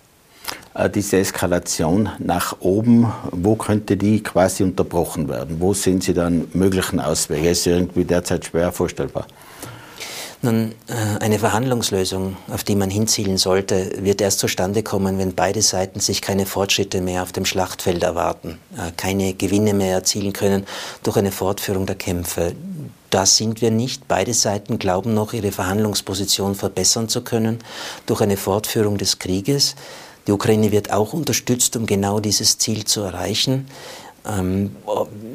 Äh, 0.74 0.90
diese 0.90 1.18
Eskalation 1.18 2.10
nach 2.20 2.56
oben, 2.60 3.12
wo 3.32 3.56
könnte 3.56 3.98
die 3.98 4.24
quasi 4.24 4.64
unterbrochen 4.64 5.28
werden? 5.28 5.58
Wo 5.60 5.74
sehen 5.74 6.02
Sie 6.02 6.14
dann 6.14 6.48
möglichen 6.54 7.00
Auswege? 7.00 7.50
Ist 7.50 7.68
irgendwie 7.68 8.06
derzeit 8.06 8.46
schwer 8.46 8.72
vorstellbar. 8.72 9.28
Nun, 10.44 10.74
äh, 10.88 11.24
eine 11.24 11.38
Verhandlungslösung, 11.38 12.36
auf 12.52 12.64
die 12.64 12.76
man 12.76 12.90
hinzielen 12.90 13.38
sollte, 13.38 13.92
wird 14.04 14.22
erst 14.22 14.40
zustande 14.40 14.82
kommen, 14.82 15.20
wenn 15.20 15.36
beide 15.36 15.62
Seiten 15.62 16.00
sich 16.00 16.20
keine 16.20 16.48
Fortschritte 16.48 17.00
mehr 17.00 17.22
auf 17.22 17.32
dem 17.32 17.46
Schlachtfeld 17.46 18.02
erwarten, 18.02 18.58
äh, 18.76 18.92
keine 18.98 19.36
Gewinne 19.36 19.76
mehr 19.76 19.94
erzielen 19.94 20.34
können 20.34 20.66
durch 21.04 21.18
eine 21.18 21.32
Fortführung 21.32 21.86
der 21.86 21.96
Kämpfe. 21.96 22.54
Da 23.12 23.28
sind 23.28 23.62
wir 23.62 23.70
nicht. 23.70 24.08
Beide 24.08 24.34
Seiten 24.34 24.80
glauben 24.80 25.14
noch, 25.14 25.34
ihre 25.34 25.52
Verhandlungsposition 25.52 26.56
verbessern 26.56 27.08
zu 27.08 27.22
können 27.22 27.60
durch 28.08 28.22
eine 28.22 28.38
Fortführung 28.38 28.98
des 28.98 29.20
Krieges. 29.20 29.76
Die 30.28 30.32
Ukraine 30.32 30.72
wird 30.72 30.92
auch 30.92 31.14
unterstützt, 31.14 31.76
um 31.76 31.86
genau 31.86 32.20
dieses 32.20 32.58
Ziel 32.58 32.86
zu 32.86 33.02
erreichen. 33.02 33.68
Ähm, 34.26 34.76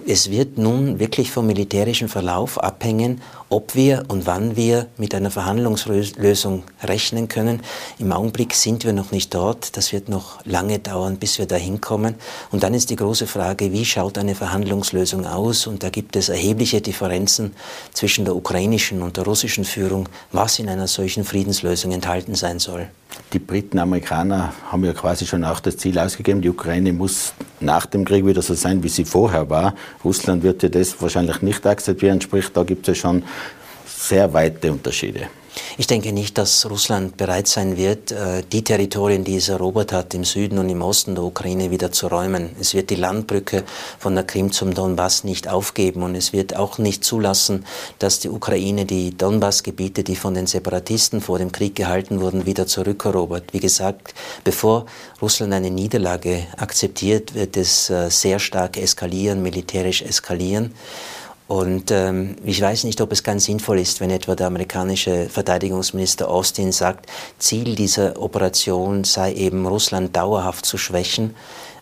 es 0.07 0.31
wird 0.31 0.59
nun 0.59 1.01
wirklich 1.01 1.31
vom 1.31 1.46
militärischen 1.46 2.09
Verlauf 2.09 2.62
abhängen, 2.62 3.20
ob 3.48 3.74
wir 3.74 4.04
und 4.09 4.26
wann 4.26 4.56
wir 4.56 4.87
mit 4.96 5.14
einer 5.14 5.30
Verhandlungslösung 5.30 6.64
rechnen 6.82 7.28
können. 7.28 7.61
Im 7.98 8.12
Augenblick 8.12 8.54
sind 8.54 8.85
wir 8.85 8.92
noch 8.92 9.12
nicht 9.12 9.35
dort. 9.35 9.76
Das 9.76 9.92
wird 9.92 10.09
noch 10.09 10.44
lange 10.44 10.78
dauern, 10.78 11.16
bis 11.18 11.38
wir 11.38 11.46
dahin 11.46 11.80
kommen. 11.80 12.16
Und 12.50 12.62
dann 12.62 12.74
ist 12.74 12.90
die 12.90 12.96
große 12.96 13.26
Frage, 13.26 13.72
wie 13.72 13.85
schaut 13.85 14.18
eine 14.18 14.35
Verhandlungslösung 14.35 15.26
aus? 15.26 15.66
Und 15.66 15.82
da 15.82 15.90
gibt 15.90 16.16
es 16.16 16.28
erhebliche 16.28 16.80
Differenzen 16.80 17.54
zwischen 17.92 18.24
der 18.24 18.35
ukrainischen 18.35 19.02
und 19.02 19.16
der 19.16 19.24
russischen 19.24 19.64
Führung, 19.64 20.09
was 20.32 20.59
in 20.59 20.68
einer 20.68 20.88
solchen 20.88 21.24
Friedenslösung 21.24 21.92
enthalten 21.92 22.35
sein 22.35 22.59
soll. 22.59 22.88
Die 23.32 23.38
Briten, 23.38 23.78
Amerikaner 23.78 24.52
haben 24.70 24.85
ja 24.85 24.92
quasi 24.92 25.26
schon 25.26 25.42
auch 25.44 25.61
das 25.61 25.76
Ziel 25.78 25.98
ausgegeben, 25.98 26.42
die 26.42 26.50
Ukraine 26.50 26.92
muss 26.92 27.32
nach 27.61 27.87
dem 27.87 28.04
Krieg 28.04 28.26
wieder 28.26 28.42
so 28.42 28.54
sein, 28.54 28.82
wie 28.82 28.88
sie 28.88 29.04
vorher 29.04 29.48
war. 29.48 29.74
Russland 30.04 30.42
wird 30.42 30.62
ja 30.62 30.68
das 30.68 31.00
wahrscheinlich 31.00 31.42
nicht 31.42 31.66
akzeptieren, 31.66 32.20
sprich, 32.20 32.52
da 32.52 32.62
gibt 32.62 32.87
es 32.87 32.96
ja 32.96 33.00
schon 33.00 33.22
sehr 33.87 34.33
weite 34.33 34.70
Unterschiede. 34.72 35.29
Ich 35.79 35.87
denke 35.87 36.12
nicht, 36.12 36.38
dass 36.38 36.68
Russland 36.68 37.16
bereit 37.16 37.49
sein 37.49 37.77
wird, 37.77 38.12
äh, 38.12 38.42
die 38.51 38.64
Territorien, 38.64 39.25
die 39.25 39.37
es 39.37 39.49
erobert 39.49 39.92
hat, 39.92 40.14
im 40.14 40.25
Süden 40.25 40.59
und 40.59 40.68
im 40.68 40.83
Osten 40.83 41.14
der 41.14 41.25
Ukraine 41.25 41.70
wieder 41.70 41.92
zu 41.92 42.09
räumen. 42.09 42.51
Es 42.61 42.75
wird 42.75 42.90
die 42.90 42.96
Landbrücke 42.96 43.64
von 43.99 44.14
der 44.14 44.25
Krim 44.25 44.53
zum 44.53 44.75
Donbass 44.75 45.25
nicht 45.25 45.49
aufgeben 45.49 46.03
und 46.03 46.14
es 46.14 46.33
wird 46.33 46.57
auch 46.57 46.79
nicht 46.79 47.05
zulassen, 47.05 47.64
dass 47.99 48.20
die 48.20 48.29
Ukraine 48.29 48.85
die 48.85 49.16
Donbassgebiete, 49.16 50.03
die 50.03 50.16
von 50.16 50.35
den 50.35 50.46
Separatisten 50.46 51.20
vor 51.20 51.38
dem 51.38 51.53
Krieg 51.53 51.75
gehalten 51.75 52.20
wurden, 52.20 52.46
wieder 52.46 52.66
zurückerobert. 52.66 53.53
Wie 53.53 53.61
gesagt, 53.61 54.14
bevor 54.44 54.87
Russland 55.22 55.53
eine 55.53 55.70
Niederlage 55.70 56.46
akzeptiert, 56.57 57.35
wird 57.35 57.57
es 57.57 57.90
äh, 57.90 58.11
sehr 58.11 58.38
stark 58.38 58.77
eskalieren, 58.77 59.42
militärisch 59.42 60.03
eskalieren. 60.03 60.75
Und 61.48 61.92
ähm, 61.92 62.37
ich 62.44 62.61
weiß 62.61 62.85
nicht, 62.85 63.00
ob 63.00 63.12
es 63.12 63.22
ganz 63.22 63.44
sinnvoll 63.44 63.78
ist, 63.78 64.00
wenn 64.00 64.11
etwa 64.11 64.35
der 64.35 64.48
amerikanische 64.48 65.28
Verteidigungsminister 65.28 66.28
Austin 66.28 66.72
sagt, 66.72 67.09
Ziel 67.38 67.76
dieser 67.76 68.20
Operation 68.20 69.04
sei 69.04 69.32
eben 69.35 69.64
Russland 69.66 70.16
dauerhaft 70.16 70.66
zu 70.66 70.76
schwächen. 70.76 71.37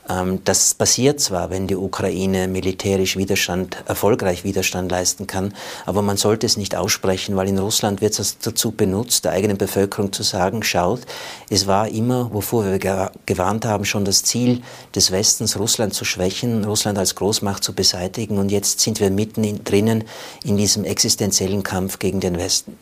Ähm, 0.09 0.41
das 0.45 0.75
passiert 0.75 1.21
zwar, 1.21 1.51
wenn 1.51 1.67
die 1.67 1.77
Ukraine 1.77 2.49
militärisch 2.49 3.17
Widerstand, 3.17 3.77
erfolgreich 3.87 4.45
Widerstand 4.45 4.91
leisten 4.91 5.27
kann, 5.27 5.55
aber 5.87 6.03
man 6.03 6.17
sollte 6.17 6.47
es 6.47 6.57
nicht 6.57 6.77
aussprechen, 6.77 7.37
weil 7.37 7.49
in 7.49 7.59
Russland 7.59 8.01
wird 8.01 8.19
es 8.19 8.39
dazu 8.39 8.73
benutzt, 8.73 9.25
der 9.25 9.33
eigenen 9.33 9.57
Bevölkerung 9.57 10.13
zu 10.13 10.23
sagen, 10.23 10.63
schaut, 10.63 11.01
es 11.49 11.67
war 11.67 11.89
immer, 11.89 12.33
wovor 12.33 12.65
wir 12.65 13.11
gewarnt 13.27 13.65
haben, 13.65 13.85
schon 13.85 14.05
das 14.05 14.23
Ziel 14.23 14.63
des 14.95 15.11
Westens, 15.11 15.59
Russland 15.59 15.95
zu 15.95 16.05
schwächen, 16.05 16.65
Russland 16.65 16.99
als 16.99 17.15
Großmacht 17.15 17.65
zu 17.65 17.73
beseitigen 17.73 18.39
und 18.39 18.51
jetzt 18.51 18.81
sind 18.81 19.01
wir 19.01 19.11
mitten 19.11 19.45
in, 19.45 19.65
drinnen 19.65 20.05
in 20.45 20.57
diesem 20.57 20.85
existenziellen 20.85 21.63
Kampf 21.63 21.99
gegen 21.99 22.21
den 22.21 22.37
Westen. 22.37 22.79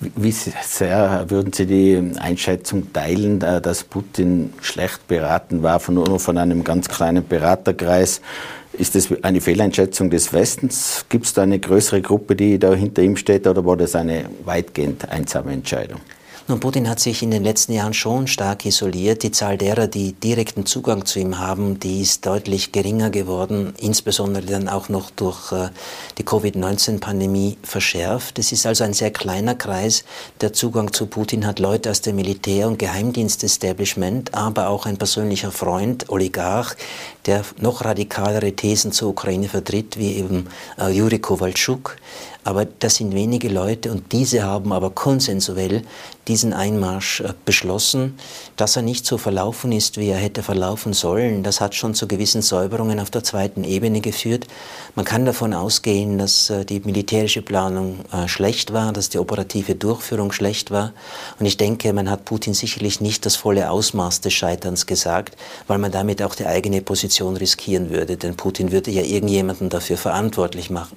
Wie 0.00 0.30
sehr 0.30 1.24
würden 1.28 1.52
Sie 1.52 1.66
die 1.66 2.12
Einschätzung 2.18 2.92
teilen, 2.92 3.40
dass 3.40 3.84
Putin 3.84 4.52
schlecht 4.60 5.08
beraten 5.08 5.62
war 5.62 5.80
von 5.80 5.94
nur 5.94 6.20
von 6.20 6.38
einem 6.38 6.64
ganz 6.64 6.88
kleinen 6.88 7.26
Beraterkreis? 7.26 8.20
Ist 8.72 8.94
das 8.94 9.08
eine 9.22 9.40
Fehleinschätzung 9.40 10.10
des 10.10 10.32
Westens? 10.32 11.06
Gibt 11.08 11.24
es 11.24 11.32
da 11.32 11.42
eine 11.42 11.58
größere 11.58 12.02
Gruppe, 12.02 12.36
die 12.36 12.58
da 12.58 12.74
hinter 12.74 13.02
ihm 13.02 13.16
steht, 13.16 13.46
oder 13.46 13.64
war 13.64 13.76
das 13.76 13.96
eine 13.96 14.26
weitgehend 14.44 15.08
einsame 15.08 15.52
Entscheidung? 15.52 16.00
Nun, 16.48 16.60
Putin 16.60 16.88
hat 16.88 17.00
sich 17.00 17.24
in 17.24 17.32
den 17.32 17.42
letzten 17.42 17.72
Jahren 17.72 17.92
schon 17.92 18.28
stark 18.28 18.64
isoliert. 18.66 19.24
Die 19.24 19.32
Zahl 19.32 19.58
derer, 19.58 19.88
die 19.88 20.12
direkten 20.12 20.64
Zugang 20.64 21.04
zu 21.04 21.18
ihm 21.18 21.40
haben, 21.40 21.80
die 21.80 22.02
ist 22.02 22.24
deutlich 22.24 22.70
geringer 22.70 23.10
geworden, 23.10 23.74
insbesondere 23.80 24.46
dann 24.46 24.68
auch 24.68 24.88
noch 24.88 25.10
durch 25.10 25.50
äh, 25.50 25.70
die 26.18 26.22
Covid-19-Pandemie 26.22 27.58
verschärft. 27.64 28.38
Es 28.38 28.52
ist 28.52 28.64
also 28.64 28.84
ein 28.84 28.92
sehr 28.94 29.10
kleiner 29.10 29.56
Kreis, 29.56 30.04
der 30.40 30.52
Zugang 30.52 30.92
zu 30.92 31.06
Putin 31.06 31.48
hat. 31.48 31.58
Leute 31.58 31.90
aus 31.90 32.00
dem 32.00 32.14
Militär- 32.14 32.68
und 32.68 32.78
Geheimdienst-Establishment, 32.78 34.32
aber 34.32 34.68
auch 34.68 34.86
ein 34.86 34.98
persönlicher 34.98 35.50
Freund, 35.50 36.08
Oligarch, 36.10 36.76
der 37.26 37.42
noch 37.58 37.84
radikalere 37.84 38.52
Thesen 38.52 38.92
zur 38.92 39.10
Ukraine 39.10 39.48
vertritt, 39.48 39.98
wie 39.98 40.16
eben 40.16 40.48
äh, 40.78 40.90
Juri 40.90 41.18
Kowalczuk. 41.18 41.96
Aber 42.46 42.64
das 42.64 42.94
sind 42.94 43.12
wenige 43.12 43.48
Leute 43.48 43.90
und 43.90 44.12
diese 44.12 44.44
haben 44.44 44.72
aber 44.72 44.90
konsensuell 44.90 45.82
diesen 46.28 46.52
Einmarsch 46.52 47.20
äh, 47.20 47.34
beschlossen. 47.44 48.16
Dass 48.54 48.76
er 48.76 48.82
nicht 48.82 49.04
so 49.04 49.18
verlaufen 49.18 49.72
ist, 49.72 49.96
wie 49.98 50.08
er 50.10 50.18
hätte 50.18 50.44
verlaufen 50.44 50.92
sollen, 50.92 51.42
das 51.42 51.60
hat 51.60 51.74
schon 51.74 51.94
zu 51.94 52.06
gewissen 52.06 52.42
Säuberungen 52.42 53.00
auf 53.00 53.10
der 53.10 53.24
zweiten 53.24 53.64
Ebene 53.64 54.00
geführt. 54.00 54.46
Man 54.94 55.04
kann 55.04 55.24
davon 55.24 55.54
ausgehen, 55.54 56.18
dass 56.18 56.48
äh, 56.48 56.64
die 56.64 56.78
militärische 56.78 57.42
Planung 57.42 58.04
äh, 58.12 58.28
schlecht 58.28 58.72
war, 58.72 58.92
dass 58.92 59.08
die 59.08 59.18
operative 59.18 59.74
Durchführung 59.74 60.30
schlecht 60.30 60.70
war. 60.70 60.92
Und 61.40 61.46
ich 61.46 61.56
denke, 61.56 61.92
man 61.92 62.08
hat 62.08 62.24
Putin 62.24 62.54
sicherlich 62.54 63.00
nicht 63.00 63.26
das 63.26 63.34
volle 63.34 63.72
Ausmaß 63.72 64.20
des 64.20 64.34
Scheiterns 64.34 64.86
gesagt, 64.86 65.36
weil 65.66 65.78
man 65.78 65.90
damit 65.90 66.22
auch 66.22 66.36
die 66.36 66.46
eigene 66.46 66.80
Position 66.80 67.15
riskieren 67.24 67.90
würde. 67.90 68.16
Denn 68.16 68.36
Putin 68.36 68.72
würde 68.72 68.90
ja 68.90 69.02
irgendjemanden 69.02 69.70
dafür 69.70 69.96
verantwortlich 69.96 70.70
machen. 70.70 70.96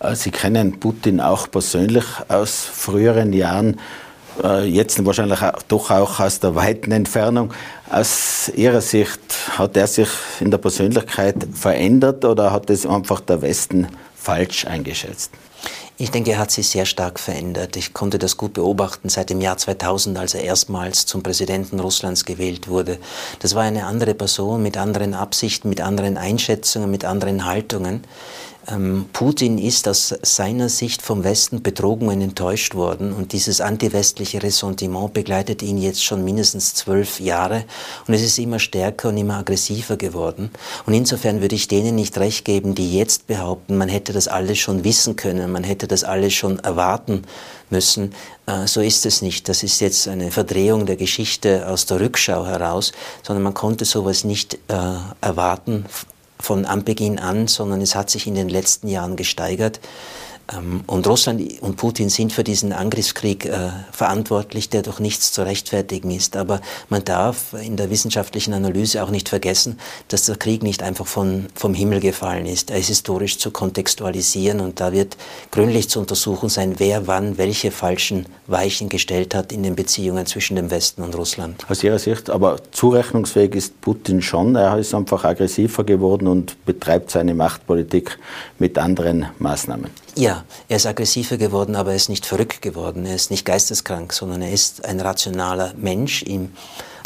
Äh, 0.00 0.14
Sie 0.14 0.30
kennen 0.30 0.80
Putin 0.80 1.20
auch 1.20 1.50
persönlich 1.50 2.04
aus 2.28 2.64
früheren 2.64 3.32
Jahren, 3.32 3.80
äh, 4.42 4.64
jetzt 4.64 5.04
wahrscheinlich 5.04 5.40
doch 5.68 5.90
auch 5.90 6.20
aus 6.20 6.40
der 6.40 6.54
weiten 6.54 6.92
Entfernung. 6.92 7.52
Aus 7.90 8.50
Ihrer 8.54 8.80
Sicht, 8.80 9.20
hat 9.58 9.76
er 9.76 9.86
sich 9.86 10.08
in 10.40 10.50
der 10.50 10.58
Persönlichkeit 10.58 11.36
verändert 11.54 12.24
oder 12.24 12.52
hat 12.52 12.70
es 12.70 12.86
einfach 12.86 13.20
der 13.20 13.42
Westen 13.42 13.88
falsch 14.14 14.64
eingeschätzt? 14.66 15.32
Ich 16.00 16.10
denke, 16.10 16.30
er 16.30 16.38
hat 16.38 16.50
sich 16.50 16.66
sehr 16.70 16.86
stark 16.86 17.20
verändert. 17.20 17.76
Ich 17.76 17.92
konnte 17.92 18.18
das 18.18 18.38
gut 18.38 18.54
beobachten 18.54 19.10
seit 19.10 19.28
dem 19.28 19.42
Jahr 19.42 19.58
2000, 19.58 20.16
als 20.16 20.32
er 20.32 20.42
erstmals 20.42 21.04
zum 21.04 21.22
Präsidenten 21.22 21.78
Russlands 21.78 22.24
gewählt 22.24 22.68
wurde. 22.68 22.98
Das 23.40 23.54
war 23.54 23.64
eine 23.64 23.84
andere 23.84 24.14
Person 24.14 24.62
mit 24.62 24.78
anderen 24.78 25.12
Absichten, 25.12 25.68
mit 25.68 25.82
anderen 25.82 26.16
Einschätzungen, 26.16 26.90
mit 26.90 27.04
anderen 27.04 27.44
Haltungen. 27.44 28.04
Ähm, 28.70 29.06
Putin 29.12 29.58
ist 29.58 29.88
aus 29.88 30.14
seiner 30.22 30.68
Sicht 30.68 31.02
vom 31.02 31.24
Westen 31.24 31.62
betrogen 31.62 32.08
und 32.08 32.20
enttäuscht 32.20 32.74
worden 32.74 33.12
und 33.12 33.32
dieses 33.32 33.60
antiwestliche 33.60 34.42
Ressentiment 34.42 35.12
begleitet 35.12 35.62
ihn 35.62 35.78
jetzt 35.78 36.04
schon 36.04 36.24
mindestens 36.24 36.74
zwölf 36.74 37.20
Jahre 37.20 37.64
und 38.06 38.14
es 38.14 38.22
ist 38.22 38.38
immer 38.38 38.58
stärker 38.58 39.08
und 39.08 39.16
immer 39.16 39.38
aggressiver 39.38 39.96
geworden. 39.96 40.50
Und 40.86 40.94
insofern 40.94 41.40
würde 41.40 41.54
ich 41.54 41.68
denen 41.68 41.94
nicht 41.94 42.18
recht 42.18 42.44
geben, 42.44 42.74
die 42.74 42.96
jetzt 42.96 43.26
behaupten, 43.26 43.76
man 43.76 43.88
hätte 43.88 44.12
das 44.12 44.28
alles 44.28 44.58
schon 44.58 44.84
wissen 44.84 45.16
können, 45.16 45.50
man 45.52 45.64
hätte 45.64 45.88
das 45.88 46.04
alles 46.04 46.34
schon 46.34 46.58
erwarten 46.60 47.22
müssen. 47.70 48.12
Äh, 48.46 48.66
so 48.66 48.80
ist 48.80 49.06
es 49.06 49.22
nicht. 49.22 49.48
Das 49.48 49.62
ist 49.62 49.80
jetzt 49.80 50.08
eine 50.08 50.30
Verdrehung 50.30 50.86
der 50.86 50.96
Geschichte 50.96 51.68
aus 51.68 51.86
der 51.86 52.00
Rückschau 52.00 52.46
heraus, 52.46 52.92
sondern 53.22 53.42
man 53.42 53.54
konnte 53.54 53.84
sowas 53.84 54.24
nicht 54.24 54.54
äh, 54.54 54.58
erwarten 55.20 55.86
von 56.40 56.64
Anbeginn 56.64 57.18
an, 57.18 57.46
sondern 57.46 57.80
es 57.80 57.94
hat 57.94 58.10
sich 58.10 58.26
in 58.26 58.34
den 58.34 58.48
letzten 58.48 58.88
Jahren 58.88 59.16
gesteigert. 59.16 59.80
Ähm, 60.52 60.82
und 60.86 61.06
Russland 61.06 61.42
und 61.60 61.76
Putin 61.76 62.08
sind 62.08 62.32
für 62.32 62.44
diesen 62.44 62.72
Angriffskrieg 62.72 63.46
äh, 63.46 63.70
verantwortlich, 63.92 64.68
der 64.68 64.82
durch 64.82 64.98
nichts 64.98 65.32
zu 65.32 65.42
rechtfertigen 65.42 66.10
ist. 66.10 66.36
Aber 66.36 66.60
man 66.88 67.04
darf 67.04 67.54
in 67.54 67.76
der 67.76 67.90
wissenschaftlichen 67.90 68.54
Analyse 68.54 69.02
auch 69.02 69.10
nicht 69.10 69.28
vergessen, 69.28 69.78
dass 70.08 70.26
der 70.26 70.36
Krieg 70.36 70.62
nicht 70.62 70.82
einfach 70.82 71.06
von, 71.06 71.46
vom 71.54 71.74
Himmel 71.74 72.00
gefallen 72.00 72.46
ist. 72.46 72.70
Er 72.70 72.78
ist 72.78 72.88
historisch 72.88 73.38
zu 73.38 73.50
kontextualisieren 73.50 74.60
und 74.60 74.80
da 74.80 74.92
wird 74.92 75.16
gründlich 75.50 75.88
zu 75.88 76.00
untersuchen 76.00 76.48
sein, 76.48 76.74
wer 76.78 77.06
wann 77.06 77.38
welche 77.38 77.70
falschen 77.70 78.26
Weichen 78.46 78.88
gestellt 78.88 79.34
hat 79.34 79.52
in 79.52 79.62
den 79.62 79.76
Beziehungen 79.76 80.26
zwischen 80.26 80.56
dem 80.56 80.70
Westen 80.70 81.02
und 81.02 81.16
Russland. 81.16 81.64
Aus 81.68 81.82
Ihrer 81.82 81.98
Sicht 81.98 82.30
aber 82.30 82.58
zurechnungsfähig 82.72 83.54
ist 83.54 83.80
Putin 83.80 84.22
schon. 84.22 84.56
Er 84.56 84.78
ist 84.78 84.94
einfach 84.94 85.24
aggressiver 85.24 85.84
geworden 85.84 86.26
und 86.26 86.64
betreibt 86.64 87.10
seine 87.10 87.34
Machtpolitik 87.34 88.18
mit 88.58 88.78
anderen 88.78 89.26
Maßnahmen. 89.38 89.90
Ja, 90.16 90.39
er 90.68 90.76
ist 90.76 90.86
aggressiver 90.86 91.36
geworden, 91.36 91.76
aber 91.76 91.90
er 91.90 91.96
ist 91.96 92.08
nicht 92.08 92.26
verrückt 92.26 92.62
geworden. 92.62 93.06
Er 93.06 93.14
ist 93.14 93.30
nicht 93.30 93.44
geisteskrank, 93.44 94.12
sondern 94.12 94.42
er 94.42 94.52
ist 94.52 94.84
ein 94.84 95.00
rationaler 95.00 95.74
Mensch 95.76 96.22
im 96.22 96.50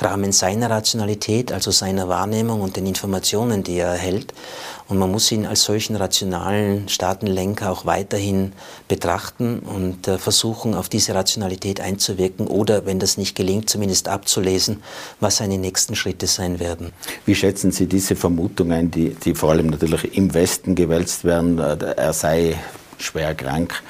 Rahmen 0.01 0.33
seiner 0.33 0.71
Rationalität, 0.71 1.53
also 1.53 1.71
seiner 1.71 2.09
Wahrnehmung 2.09 2.61
und 2.61 2.77
den 2.77 2.87
Informationen, 2.87 3.63
die 3.63 3.77
er 3.77 3.89
erhält. 3.89 4.35
Und 4.87 4.99
man 4.99 5.11
muss 5.11 5.33
ihn 5.33 5.47
als 5.47 5.63
solchen 5.63 5.97
rationalen 5.97 6.89
Staatenlenker 6.89 7.71
auch 7.71 7.87
weiterhin 7.87 8.53
betrachten 8.87 9.61
und 9.61 10.07
äh, 10.09 10.19
versuchen, 10.19 10.75
auf 10.75 10.91
diese 10.91 11.15
Rationalität 11.15 11.81
einzuwirken 11.81 12.47
oder, 12.47 12.85
wenn 12.85 12.99
das 12.99 13.17
nicht 13.17 13.35
gelingt, 13.35 13.71
zumindest 13.71 14.09
abzulesen, 14.09 14.83
was 15.21 15.39
seine 15.39 15.57
nächsten 15.57 15.95
Schritte 15.95 16.27
sein 16.27 16.61
werden. 16.61 16.93
Wie 17.25 17.35
schätzen 17.35 17.73
Sie 17.73 17.87
diese 17.87 18.15
Vermutung 18.15 18.73
ein, 18.73 18.91
die, 18.91 19.11
die 19.15 19.35
vor 19.35 19.51
allem 19.51 19.69
natürlich 19.69 20.17
im 20.17 20.35
Westen 20.35 20.75
gewälzt 20.75 21.25
werden? 21.25 21.59
Äh, 21.59 21.95
er 21.97 22.13
sei 22.13 22.59
schwer 23.05 23.35
krank. 23.35 23.83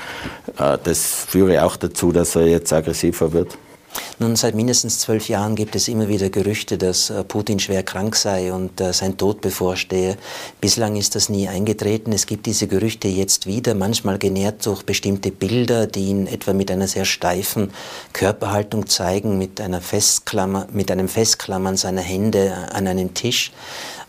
Äh, 0.59 0.79
das 0.83 1.25
führe 1.27 1.65
auch 1.65 1.77
dazu, 1.77 2.13
dass 2.13 2.37
er 2.37 2.47
jetzt 2.47 2.73
aggressiver 2.73 3.33
wird. 3.33 3.57
Nun, 4.19 4.37
seit 4.37 4.55
mindestens 4.55 5.01
zwölf 5.01 5.29
Jahren 5.29 5.55
gibt 5.55 5.75
es 5.77 5.89
immer 5.89 6.09
wieder 6.09 6.31
Gerüchte, 6.31 6.79
dass 6.79 7.11
äh, 7.11 7.25
Putin 7.25 7.59
schwer 7.59 7.83
krank 7.83 8.17
sei 8.17 8.53
und 8.53 8.81
äh, 8.81 8.93
sein 8.93 9.17
Tod 9.17 9.41
bevorstehe. 9.41 10.17
Bislang 10.61 10.97
ist 10.97 11.15
das 11.15 11.29
nie 11.29 11.49
eingetreten. 11.49 12.13
Es 12.13 12.27
gibt 12.27 12.47
diese 12.47 12.67
Gerüchte 12.67 13.09
jetzt 13.09 13.47
wieder, 13.47 13.75
manchmal 13.75 14.19
genährt 14.19 14.65
durch 14.67 14.85
bestimmte 14.85 15.31
Bilder, 15.31 15.87
die 15.87 16.07
ihn 16.07 16.27
etwa 16.27 16.53
mit 16.53 16.71
einer 16.71 16.89
sehr 16.89 17.05
steifen 17.05 17.71
Körperhaltung 18.13 18.87
zeigen, 18.87 19.39
mit, 19.39 19.61
einer 19.61 19.81
Festklammer, 19.81 20.69
mit 20.73 20.91
einem 20.91 21.09
Festklammern 21.09 21.77
seiner 21.77 22.03
Hände 22.03 22.55
an 22.73 22.87
einem 22.87 23.15
Tisch. 23.15 23.53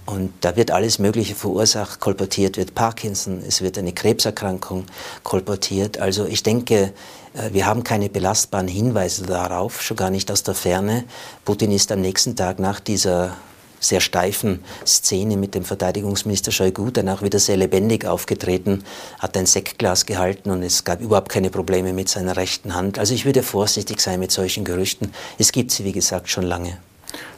Und 0.06 0.32
da 0.42 0.56
wird 0.56 0.70
alles 0.70 1.00
Mögliche 1.00 1.34
verursacht, 1.34 2.00
kolportiert 2.00 2.58
wird 2.58 2.76
Parkinson, 2.76 3.42
es 3.46 3.62
wird 3.62 3.78
eine 3.78 3.92
Krebserkrankung 3.92 4.86
kolportiert. 5.24 5.98
Also 5.98 6.26
ich 6.26 6.44
denke, 6.44 6.94
äh, 7.34 7.54
wir 7.54 7.66
haben 7.66 7.84
keine 7.84 8.10
belastbaren 8.10 8.68
Hinweise 8.68 9.26
darauf, 9.26 9.82
schon 9.82 9.98
gar 9.98 10.12
nicht 10.12 10.30
aus 10.30 10.44
der 10.44 10.54
Ferne. 10.54 11.06
Putin 11.44 11.72
ist 11.72 11.92
am 11.92 12.02
nächsten 12.02 12.36
Tag 12.36 12.60
nach 12.60 12.80
dieser 12.80 13.36
sehr 13.80 14.00
steifen 14.00 14.64
Szene 14.86 15.38
mit 15.38 15.56
dem 15.56 15.64
Verteidigungsminister 15.64 16.52
Shoigu 16.52 16.92
danach 16.92 17.22
wieder 17.22 17.40
sehr 17.40 17.58
lebendig 17.58 18.06
aufgetreten, 18.06 18.84
hat 19.20 19.38
ein 19.38 19.46
Sektglas 19.46 20.06
gehalten 20.06 20.50
und 20.50 20.64
es 20.64 20.84
gab 20.84 21.02
überhaupt 21.02 21.30
keine 21.30 21.50
Probleme 21.50 21.94
mit 21.94 22.10
seiner 22.10 22.38
rechten 22.38 22.74
Hand. 22.74 23.00
Also 23.00 23.14
ich 23.14 23.26
würde 23.26 23.44
vorsichtig 23.44 24.02
sein 24.02 24.20
mit 24.20 24.32
solchen 24.32 24.64
Gerüchten. 24.64 25.14
Es 25.38 25.52
gibt 25.52 25.72
sie, 25.72 25.84
wie 25.84 25.92
gesagt, 25.92 26.30
schon 26.30 26.46
lange. 26.46 26.78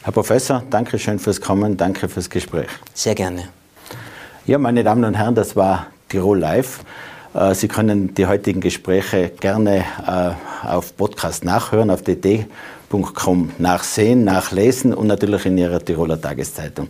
Herr 0.04 0.14
Professor, 0.14 0.64
danke 0.70 1.00
schön 1.00 1.20
fürs 1.20 1.42
Kommen, 1.42 1.78
danke 1.78 2.08
fürs 2.08 2.30
Gespräch. 2.30 2.68
Sehr 2.94 3.16
gerne. 3.16 3.50
Ja, 4.46 4.58
meine 4.58 4.84
Damen 4.84 5.04
und 5.04 5.16
Herren, 5.16 5.36
das 5.36 5.56
war 5.56 5.88
Tirol 6.10 6.40
Live. 6.40 6.80
Äh, 7.34 7.54
Sie 7.54 7.68
können 7.68 8.14
die 8.14 8.26
heutigen 8.26 8.62
Gespräche 8.62 9.32
gerne 9.40 9.84
äh, 10.08 10.68
auf 10.68 10.96
Podcast 10.96 11.44
nachhören, 11.44 11.90
auf 11.90 12.02
dd.com 12.02 13.52
nachsehen, 13.58 14.24
nachlesen 14.24 14.94
und 14.94 15.08
natürlich 15.08 15.46
in 15.46 15.58
Ihrer 15.58 15.84
Tiroler 15.84 16.20
Tageszeitung. 16.20 16.90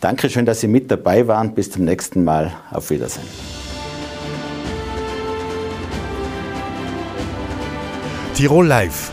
Dankeschön, 0.00 0.44
dass 0.44 0.60
Sie 0.60 0.68
mit 0.68 0.90
dabei 0.90 1.26
waren. 1.26 1.54
Bis 1.54 1.70
zum 1.70 1.84
nächsten 1.84 2.24
Mal. 2.24 2.52
Auf 2.70 2.90
Wiedersehen. 2.90 3.26
Tirol 8.34 8.66
Live 8.66 9.12